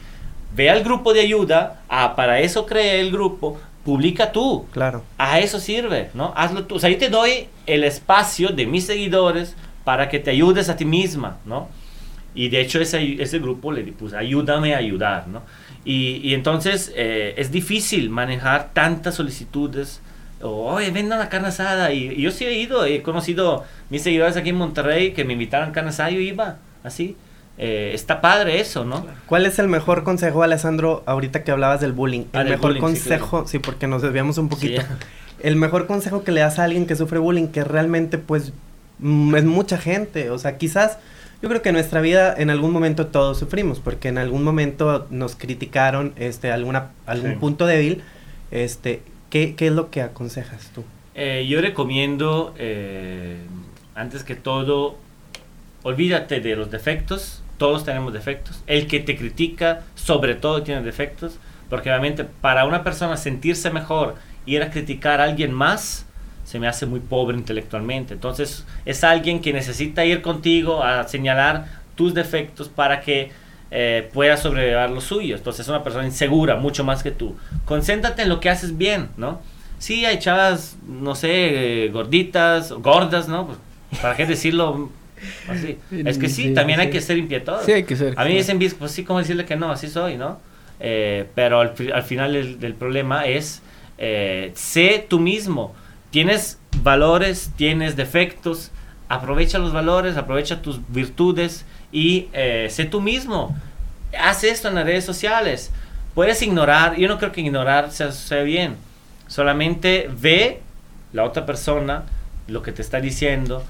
[0.55, 4.67] Ve al grupo de ayuda, ah, para eso creé el grupo, publica tú.
[4.71, 5.03] Claro.
[5.17, 6.31] A eso sirve, ¿no?
[6.35, 6.75] Hazlo tú.
[6.75, 10.77] O sea, ahí te doy el espacio de mis seguidores para que te ayudes a
[10.77, 11.69] ti misma, ¿no?
[12.35, 15.41] Y de hecho ese, ese grupo le puse, ayúdame a ayudar, ¿no?
[15.85, 20.01] Y, y entonces eh, es difícil manejar tantas solicitudes
[20.51, 21.91] oye, venda una carne asada.
[21.91, 25.69] Y, yo sí he ido, he conocido mis seguidores aquí en Monterrey que me invitaron
[25.69, 27.15] a carne asada, yo iba, así.
[27.57, 29.05] Eh, está padre eso, ¿no?
[29.27, 32.25] ¿Cuál es el mejor consejo, Alessandro, ahorita que hablabas del bullying?
[32.33, 34.81] Ah, el mejor consejo, sí, porque nos desviamos un poquito.
[35.43, 38.53] El mejor consejo que le das a alguien que sufre bullying, que realmente, pues,
[38.99, 40.31] mm, es mucha gente.
[40.31, 40.97] O sea, quizás,
[41.41, 45.05] yo creo que en nuestra vida en algún momento todos sufrimos, porque en algún momento
[45.11, 48.01] nos criticaron, este, alguna, algún punto débil,
[48.49, 49.03] este,
[49.35, 50.85] ¿Qué, es lo que aconsejas tú?
[51.13, 53.35] Eh, yo recomiendo, eh,
[53.93, 54.95] antes que todo,
[55.83, 57.43] olvídate de los defectos.
[57.57, 58.63] Todos tenemos defectos.
[58.65, 61.37] El que te critica, sobre todo, tiene defectos.
[61.69, 64.15] Porque obviamente para una persona sentirse mejor,
[64.45, 66.05] ir a criticar a alguien más,
[66.45, 68.13] se me hace muy pobre intelectualmente.
[68.13, 73.31] Entonces es alguien que necesita ir contigo a señalar tus defectos para que
[73.71, 75.39] eh, pueda sobrellevar los suyos.
[75.39, 77.35] Entonces es una persona insegura, mucho más que tú.
[77.65, 79.41] Concéntrate en lo que haces bien, ¿no?
[79.79, 83.47] Sí, hay chavas, no sé, gorditas, gordas, ¿no?
[83.47, 83.57] Pues,
[84.01, 84.89] ¿Para qué decirlo
[85.49, 85.77] así?
[86.05, 87.65] Es que sí, también hay que ser impietoso.
[87.65, 88.13] Sí, hay que ser.
[88.17, 89.71] A mí me dicen, pues sí, ¿cómo decirle que no?
[89.71, 90.39] Así soy, ¿no?
[90.79, 93.61] Eh, pero al, final del problema es,
[93.97, 95.73] eh, sé tú mismo.
[96.11, 98.71] Tienes valores, tienes defectos,
[99.09, 101.65] aprovecha los valores, aprovecha tus virtudes
[101.95, 103.55] y eh, sé tú mismo.
[104.19, 105.71] Haz esto en las redes sociales.
[106.13, 108.75] Puedes ignorar, yo no creo que ignorar sea, sea bien.
[109.27, 110.59] Solamente ve
[111.13, 112.03] la otra persona,
[112.47, 113.63] lo que te está diciendo,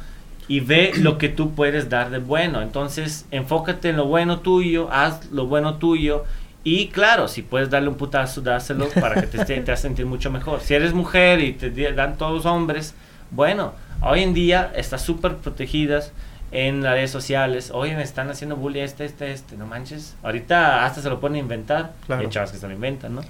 [0.47, 2.63] y ve lo que tú puedes dar de bueno.
[2.63, 6.23] Entonces, enfócate en lo bueno tuyo, haz lo bueno tuyo.
[6.63, 10.32] Y claro, si puedes darle un putazo, dáselo para que te, te, te sentir mucho
[10.32, 10.61] mejor.
[10.61, 12.95] Si eres mujer y te dan todos hombres,
[13.30, 16.11] bueno, hoy en día estás súper protegidas
[16.55, 20.15] en las redes sociales, oye, me están haciendo bullying este, este, este, no manches.
[20.23, 21.91] Ahorita hasta se lo pueden inventar.
[22.07, 23.21] Hay chavas que se lo inventan, ¿no?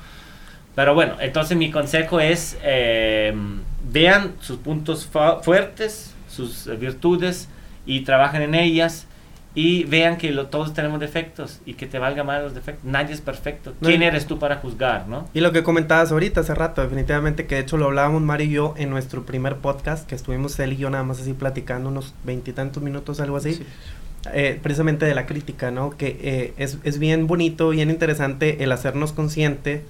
[0.75, 5.09] Pero bueno, entonces mi consejo es, em, vean sus puntos
[5.41, 7.49] fuertes, sus virtudes
[7.87, 9.07] y trabajen en ellas
[9.55, 12.83] y vean que todos tenemos defectos y que te valga más los defectos.
[12.83, 13.73] Nadie es perfecto.
[13.81, 15.29] ¿Quién eres tú para juzgar, no?
[15.33, 18.49] Y lo que comentabas ahorita hace rato, definitivamente que de hecho lo hablábamos Mari y
[18.51, 22.13] yo en nuestro primer podcast, que estuvimos él y yo nada más así platicando unos
[22.25, 23.65] veintitantos minutos, algo así.
[24.33, 25.91] Eh, precisamente de la crítica, ¿no?
[25.91, 29.85] Que eh, es, es bien bonito, bien interesante el hacernos consciente.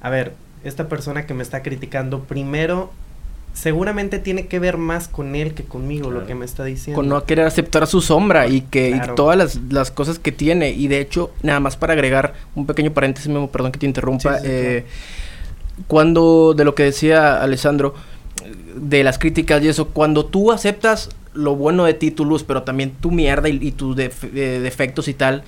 [0.00, 2.92] A ver, esta persona que me está criticando, primero
[3.52, 6.96] seguramente tiene que ver más con él que conmigo lo que me está diciendo.
[6.96, 10.70] Con no querer aceptar su sombra y que todas las, las, cosas que tiene.
[10.70, 14.38] Y de hecho, nada más para agregar un pequeño paréntesis, mismo, perdón que te interrumpa.
[14.42, 14.86] eh,
[15.86, 17.94] Cuando, de lo que decía Alessandro,
[18.74, 22.62] de las críticas y eso, cuando tú aceptas lo bueno de ti, tu luz, pero
[22.62, 25.44] también tu mierda y, tus eh, defectos y tal,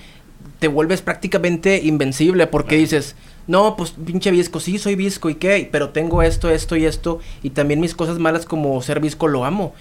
[0.58, 3.16] te vuelves prácticamente invencible porque dices
[3.46, 7.20] no, pues pinche visco, sí soy visco y qué, pero tengo esto, esto y esto,
[7.42, 9.74] y también mis cosas malas como ser visco lo amo,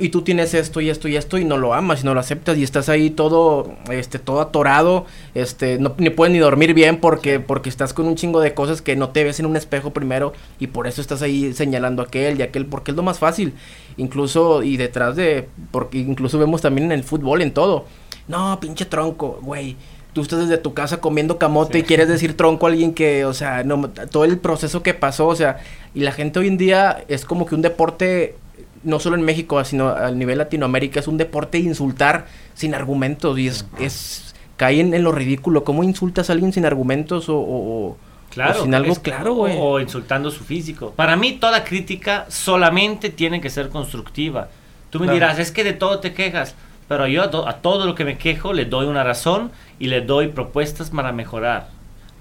[0.00, 2.20] y, tú tienes esto y esto y esto y no lo amas y no lo
[2.20, 5.04] aceptas y estás ahí todo, este, todo atorado,
[5.34, 8.80] este, no ni puedes ni dormir bien porque, porque estás con un chingo de cosas
[8.80, 12.06] que no te ves en un espejo primero y por eso estás ahí señalando a
[12.06, 13.52] aquel y aquel, porque es lo más fácil,
[13.98, 17.84] incluso y detrás de, porque incluso vemos también en el fútbol, en todo,
[18.28, 19.76] no, pinche tronco, güey
[20.12, 23.34] tú estás desde tu casa comiendo camote y quieres decir tronco a alguien que, o
[23.34, 25.58] sea, no, todo el proceso que pasó, o sea,
[25.94, 28.36] y la gente hoy en día es como que un deporte,
[28.82, 33.38] no solo en México, sino a nivel Latinoamérica, es un deporte de insultar sin argumentos
[33.38, 35.64] y es, es cae en, lo ridículo.
[35.64, 37.96] ¿Cómo insultas a alguien sin argumentos o,
[38.30, 39.56] Claro, sin algo claro, güey.
[39.58, 40.92] O insultando su físico.
[40.94, 44.50] Para mí, toda crítica solamente tiene que ser constructiva.
[44.90, 46.54] Tú me dirás, es que de todo te quejas
[46.90, 50.26] pero yo a, todo lo que me quejo le doy una razón y le doy
[50.26, 51.68] propuestas para mejorar.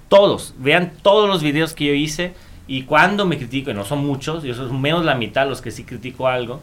[0.10, 2.36] Todos, vean todos los videos que yo hice
[2.68, 5.72] y cuando me critico, y no son muchos, yo soy menos la mitad los que
[5.72, 6.62] sí critico algo,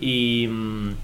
[0.00, 0.48] y,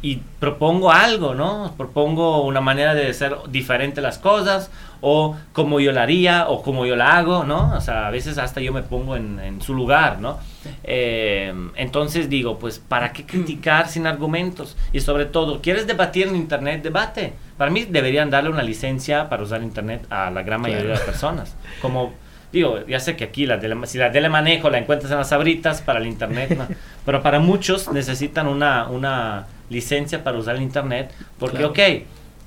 [0.03, 1.75] y, propongo algo, ¿no?
[1.77, 4.71] Propongo una manera de hacer diferente las cosas,
[5.01, 7.75] o como yo la haría, o como yo la hago, ¿no?
[7.77, 10.39] O sea, a veces hasta yo me pongo en, en su lugar, ¿no?
[10.85, 14.77] Eh, entonces digo, pues, ¿para qué criticar sin argumentos?
[14.93, 16.83] Y sobre todo, ¿quieres debatir en Internet?
[16.83, 17.35] Debate.
[17.57, 21.57] Para mí deberían darle una licencia para usar Internet a la gran mayoría de personas.
[21.81, 22.13] Como
[22.53, 25.99] digo, ya sé que aquí la si la telemanejo la encuentras en las abritas para
[25.99, 26.57] el internet,
[27.07, 31.79] pero para muchos necesitan una, una licencia para usar el internet, porque, ok,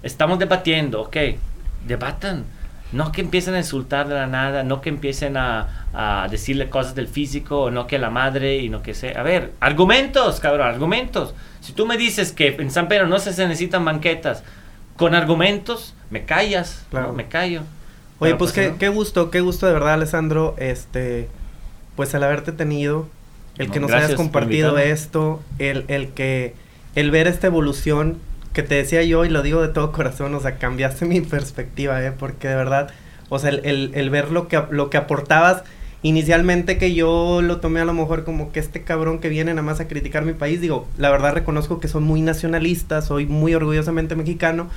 [0.03, 1.17] estamos debatiendo, ok,
[1.87, 2.45] debatan.
[2.91, 6.95] No que empiecen a insultar de la nada, no que empiecen a, a decirle cosas
[6.95, 9.19] del físico, no que la madre y no que sea.
[9.19, 11.33] A ver, argumentos, cabrón, argumentos.
[11.61, 14.43] Si tú me dices que en San Pedro no se necesitan banquetas,
[14.97, 17.61] con argumentos, me callas, me callo.
[18.19, 21.29] Oye, pues, pues qué, gusto, qué gusto de verdad, Alessandro, este,
[21.95, 23.07] pues el haberte tenido,
[23.59, 26.55] el que nos hayas compartido esto, el, el que,
[26.95, 28.17] el ver esta evolución
[28.53, 32.03] que te decía yo y lo digo de todo corazón, o sea, cambiaste mi perspectiva,
[32.03, 32.89] eh, porque de verdad,
[33.27, 35.63] o sea, el, el, ver lo que, lo que aportabas,
[36.01, 39.63] inicialmente que yo lo tomé a lo mejor como que este cabrón que viene nada
[39.63, 43.53] más a criticar mi país, digo, la verdad reconozco que soy muy nacionalista, soy muy
[43.53, 44.69] orgullosamente mexicano,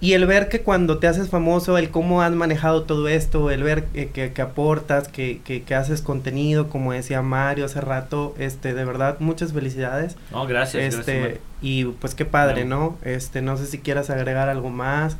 [0.00, 3.64] y el ver que cuando te haces famoso, el cómo has manejado todo esto, el
[3.64, 8.84] ver que, que, aportas, que, que, haces contenido, como decía Mario hace rato, este, de
[8.84, 10.16] verdad, muchas felicidades.
[10.30, 10.94] No, gracias.
[10.94, 12.96] Este, y pues qué padre, ¿no?
[13.02, 15.16] Este, no sé si quieras agregar algo más.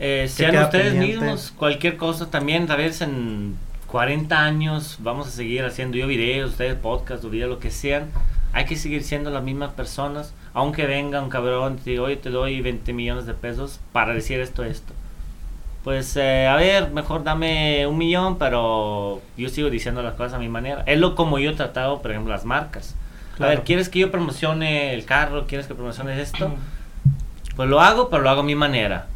[0.00, 3.56] Eh, sean ustedes mismos, cualquier cosa también, tal vez en
[3.86, 8.10] 40 años vamos a seguir haciendo yo videos, ustedes podcast o videos, lo que sean.
[8.52, 12.30] Hay que seguir siendo las mismas personas aunque venga un cabrón y diga, oye, te
[12.30, 14.92] doy 20 millones de pesos para decir esto, esto.
[15.84, 20.38] Pues, eh, a ver, mejor dame un millón, pero yo sigo diciendo las cosas a
[20.38, 20.82] mi manera.
[20.86, 22.94] Es lo como yo he tratado, por ejemplo, las marcas.
[23.38, 25.46] A ver, ¿quieres que yo promocione el carro?
[25.46, 26.54] ¿Quieres que promocione esto?
[27.56, 29.06] Pues lo hago, pero lo hago a mi manera.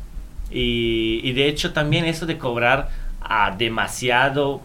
[0.50, 2.88] Y, y de hecho también eso de cobrar
[3.20, 4.60] a demasiado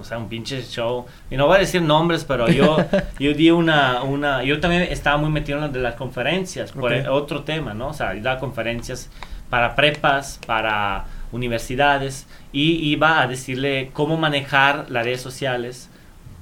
[0.00, 1.06] o sea, un pinche show.
[1.30, 2.76] Y no voy a decir nombres, pero yo,
[3.18, 6.92] yo di una, una, yo también estaba muy metido en lo de las conferencias, por
[6.92, 7.88] otro tema, ¿no?
[7.88, 9.10] O sea, yo daba conferencias
[9.48, 15.90] para prepas, para universidades, y iba a decirle cómo manejar las redes sociales.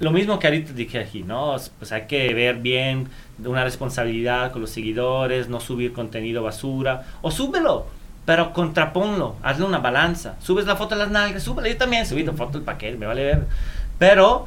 [0.01, 1.57] Lo mismo que ahorita dije aquí, ¿no?
[1.79, 3.09] Pues hay que ver bien
[3.45, 7.87] una responsabilidad con los seguidores, no subir contenido basura, o súbelo,
[8.29, 10.37] pero contraponlo, hazle una balanza.
[10.43, 11.67] Subes la foto de las nalgas, súbela.
[11.67, 13.47] Yo también subí la foto del paquete, me vale ver.
[13.99, 14.47] Pero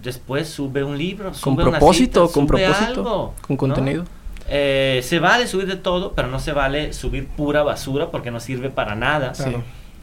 [0.00, 4.04] después sube un libro, con propósito, con propósito, con contenido.
[4.48, 8.38] Eh, se vale subir de todo, pero no se vale subir pura basura porque no
[8.38, 9.32] sirve para nada.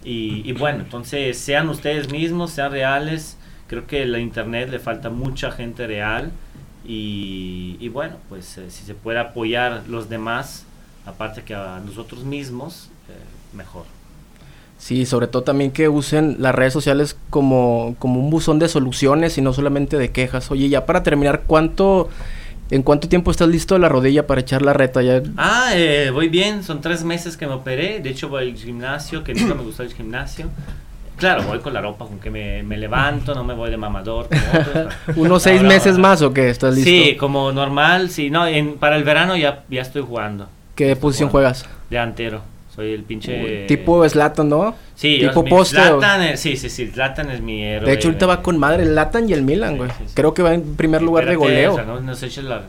[0.03, 3.37] Y, bueno, entonces sean ustedes mismos, sean reales.
[3.67, 6.33] Creo que la internet le falta mucha gente real.
[6.85, 10.65] Y, bueno, pues eh, si se puede apoyar los demás
[11.05, 12.89] aparte que a nosotros mismos,
[13.53, 13.85] mejor.
[14.77, 19.37] Sí, sobre todo también que usen las redes sociales como, como un buzón de soluciones
[19.37, 20.51] y no solamente de quejas.
[20.51, 22.09] Oye, ya para terminar, ¿cuánto,
[22.69, 25.01] ¿en cuánto tiempo estás listo de la rodilla para echar la reta?
[25.01, 25.23] Ya?
[25.35, 27.99] Ah, eh, voy bien, son tres meses que me operé.
[27.99, 30.45] De hecho, voy al gimnasio, que nunca me gustó el gimnasio.
[31.17, 34.27] Claro, voy con la ropa con que me, me levanto, no me voy de mamador.
[35.15, 36.51] ¿Unos seis meses más o qué?
[36.51, 36.87] ¿Estás listo?
[36.87, 38.29] Sí, como normal, sí.
[38.29, 40.47] No, en, para el verano ya, ya estoy jugando.
[40.75, 41.65] ¿Qué posición juegas?
[41.89, 42.56] Delantero.
[42.77, 43.65] Soy el pinche.
[43.65, 44.75] Tipo Slatan, ¿no?
[44.93, 45.77] Sí, tipo poste.
[45.77, 46.85] Zlatan, sí, sí, sí.
[46.85, 47.89] Zlatan es mi héroe.
[47.89, 49.89] De hecho, ahorita va con madre el Latan y el Milan, güey.
[50.13, 51.83] Creo que va en primer lugar de goleo.
[51.83, 52.61] no, no se la,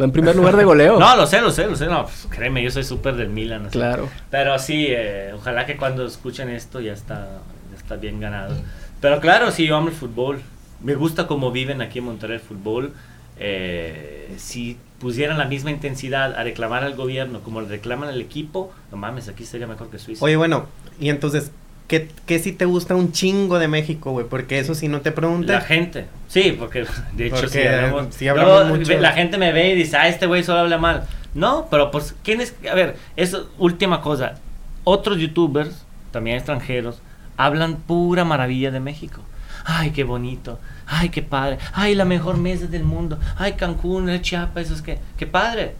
[0.00, 0.98] Va en primer lugar de goleo.
[1.00, 1.86] no, lo sé, lo sé, lo sé.
[1.86, 3.70] No, pues, créeme, yo soy súper del Milan.
[3.72, 4.08] Claro.
[4.30, 7.40] Pero sí, eh, ojalá que cuando escuchen esto ya está,
[7.72, 8.54] ya está bien ganado.
[9.00, 10.42] Pero claro, sí, yo amo el fútbol.
[10.80, 12.92] Me gusta cómo viven aquí en Monterrey el fútbol.
[13.36, 18.72] Eh, si pusieran la misma intensidad a reclamar al gobierno como le reclaman al equipo,
[18.90, 20.24] no mames, aquí sería mejor que Suiza.
[20.24, 20.64] Oye, bueno,
[20.98, 21.52] y entonces,
[21.88, 24.24] ¿qué, qué si te gusta un chingo de México, güey?
[24.26, 25.56] Porque eso si no te preguntas.
[25.56, 28.98] La gente, sí, porque de hecho si hablamos, mucho.
[28.98, 31.04] La gente me ve y dice, ah, este güey solo habla mal.
[31.34, 32.54] No, pero pues, ¿quién es?
[32.70, 34.36] A ver, eso, última cosa.
[34.84, 37.02] Otros youtubers, también extranjeros,
[37.36, 39.20] hablan pura maravilla de México.
[39.64, 44.22] Ay, qué bonito ay, qué padre, ay, la mejor mesa del mundo, ay, Cancún, el
[44.22, 45.76] Chiapas, eso es que, qué padre.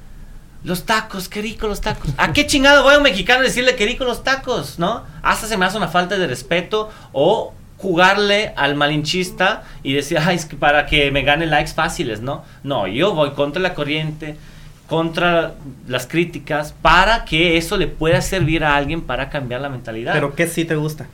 [0.62, 2.10] Los tacos, qué rico los tacos.
[2.16, 5.02] ¿A qué chingado voy a un mexicano a decirle qué rico los tacos, no?
[5.22, 10.36] Hasta se me hace una falta de respeto o jugarle al malinchista y decir, ay,
[10.36, 12.44] es que para que me gane likes fáciles, ¿no?
[12.62, 14.38] No, yo voy contra la corriente,
[14.88, 15.52] contra
[15.86, 20.14] las críticas, para que eso le pueda servir a alguien para cambiar la mentalidad.
[20.14, 21.06] Pero ¿qué sí te gusta?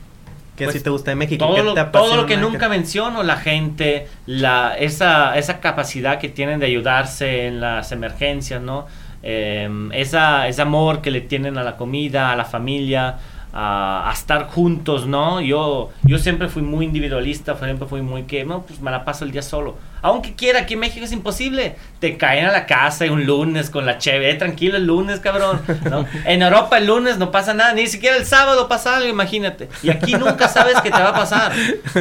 [0.66, 1.46] ¿Qué pues, te gusta de México?
[1.46, 6.60] Todo, lo, todo lo que nunca menciono, la gente, la, esa, esa capacidad que tienen
[6.60, 8.86] de ayudarse en las emergencias, ¿no?
[9.22, 13.16] Em, esa, ese amor que le tienen a la comida, a la familia,
[13.52, 15.40] a, estar juntos, ¿no?
[15.40, 19.24] Yo, yo siempre fui muy individualista, siempre fui muy que, no, pues me la paso
[19.24, 19.76] el día solo.
[20.02, 21.76] Aunque quiera, aquí en México es imposible.
[21.98, 25.60] Te caen a la casa un lunes con la cheve, eh, tranquilo el lunes, cabrón.
[25.90, 26.06] ¿no?
[26.24, 29.68] En Europa el lunes no pasa nada, ni siquiera el sábado pasa algo, imagínate.
[29.82, 31.52] Y aquí nunca sabes qué te va a pasar.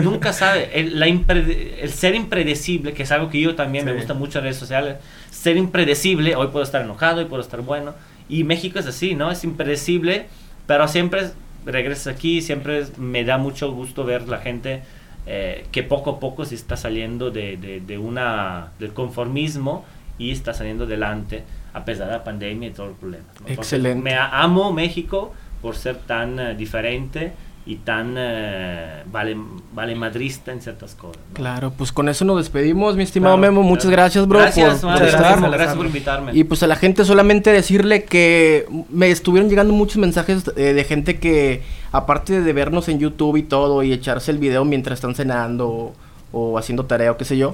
[0.02, 0.70] Nunca sabes.
[0.74, 4.58] El, el ser impredecible, que es algo que yo también me gusta mucho en redes
[4.58, 4.98] sociales,
[5.32, 7.94] ser impredecible, hoy puedo estar enojado, hoy puedo estar bueno.
[8.30, 9.32] Y México es así, ¿no?
[9.32, 10.28] Es impredecible
[10.70, 11.32] pero siempre
[11.66, 14.84] regresas aquí, siempre me da mucho gusto ver la gente
[15.26, 19.84] eh, que poco a poco se está saliendo de, de, una, del conformismo
[20.20, 21.44] y está saliendo adelante
[21.74, 23.26] a pesar de la pandemia y todo el problema.
[23.48, 24.00] Excelente.
[24.00, 27.34] Me amo México por ser tan eh, diferente
[27.70, 29.38] y tan eh, vale,
[29.76, 31.22] vale madrista en ciertas cosas.
[31.34, 33.62] Claro, pues con eso nos despedimos, mi estimado Memo.
[33.62, 35.40] Muchas gracias, bro, gracias, por, estar.
[35.40, 36.32] Gracias, por invitarme.
[36.34, 40.84] Y pues a la gente solamente decirle que me estuvieron llegando muchos mensajes eh, de
[40.84, 41.62] gente que,
[41.92, 45.94] aparte de vernos en YouTube y todo, y echarse el video mientras están cenando
[46.32, 47.52] o, haciendo tarea o qué sé yo,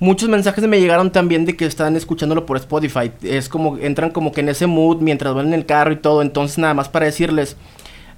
[0.00, 3.10] muchos mensajes me llegaron también de que están escuchándolo por Spotify.
[3.22, 6.20] Es como, entran como que en ese mood mientras van en el carro y todo.
[6.20, 7.56] Entonces, nada más para decirles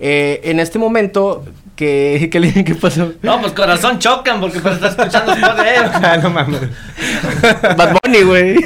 [0.01, 1.45] eh, en este momento,
[1.79, 3.13] ¿qué, qué, ¿qué pasó?
[3.23, 5.85] No, pues corazón chocan porque pues estás escuchando él.
[5.95, 6.61] ah, no mames.
[7.77, 8.57] Bad Bunny, güey.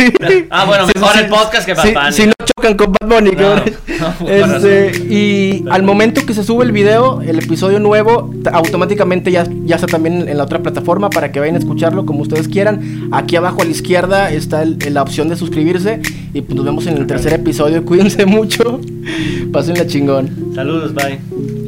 [0.50, 2.12] Ah, bueno, mejor el podcast que Bad Bunny.
[2.12, 6.72] Si, no chocan con Bad Bunny, no, este, y al momento que se sube el
[6.72, 11.38] video, el episodio nuevo, automáticamente ya, ya está también en la otra plataforma para que
[11.38, 13.10] vayan a escucharlo como ustedes quieran.
[13.12, 16.00] Aquí abajo a la izquierda está la opción de suscribirse.
[16.32, 17.84] Y pues nos vemos en el tercer episodio.
[17.84, 18.80] Cuídense mucho.
[19.52, 20.52] Pasen la chingón.
[20.54, 21.61] Saludos, bye.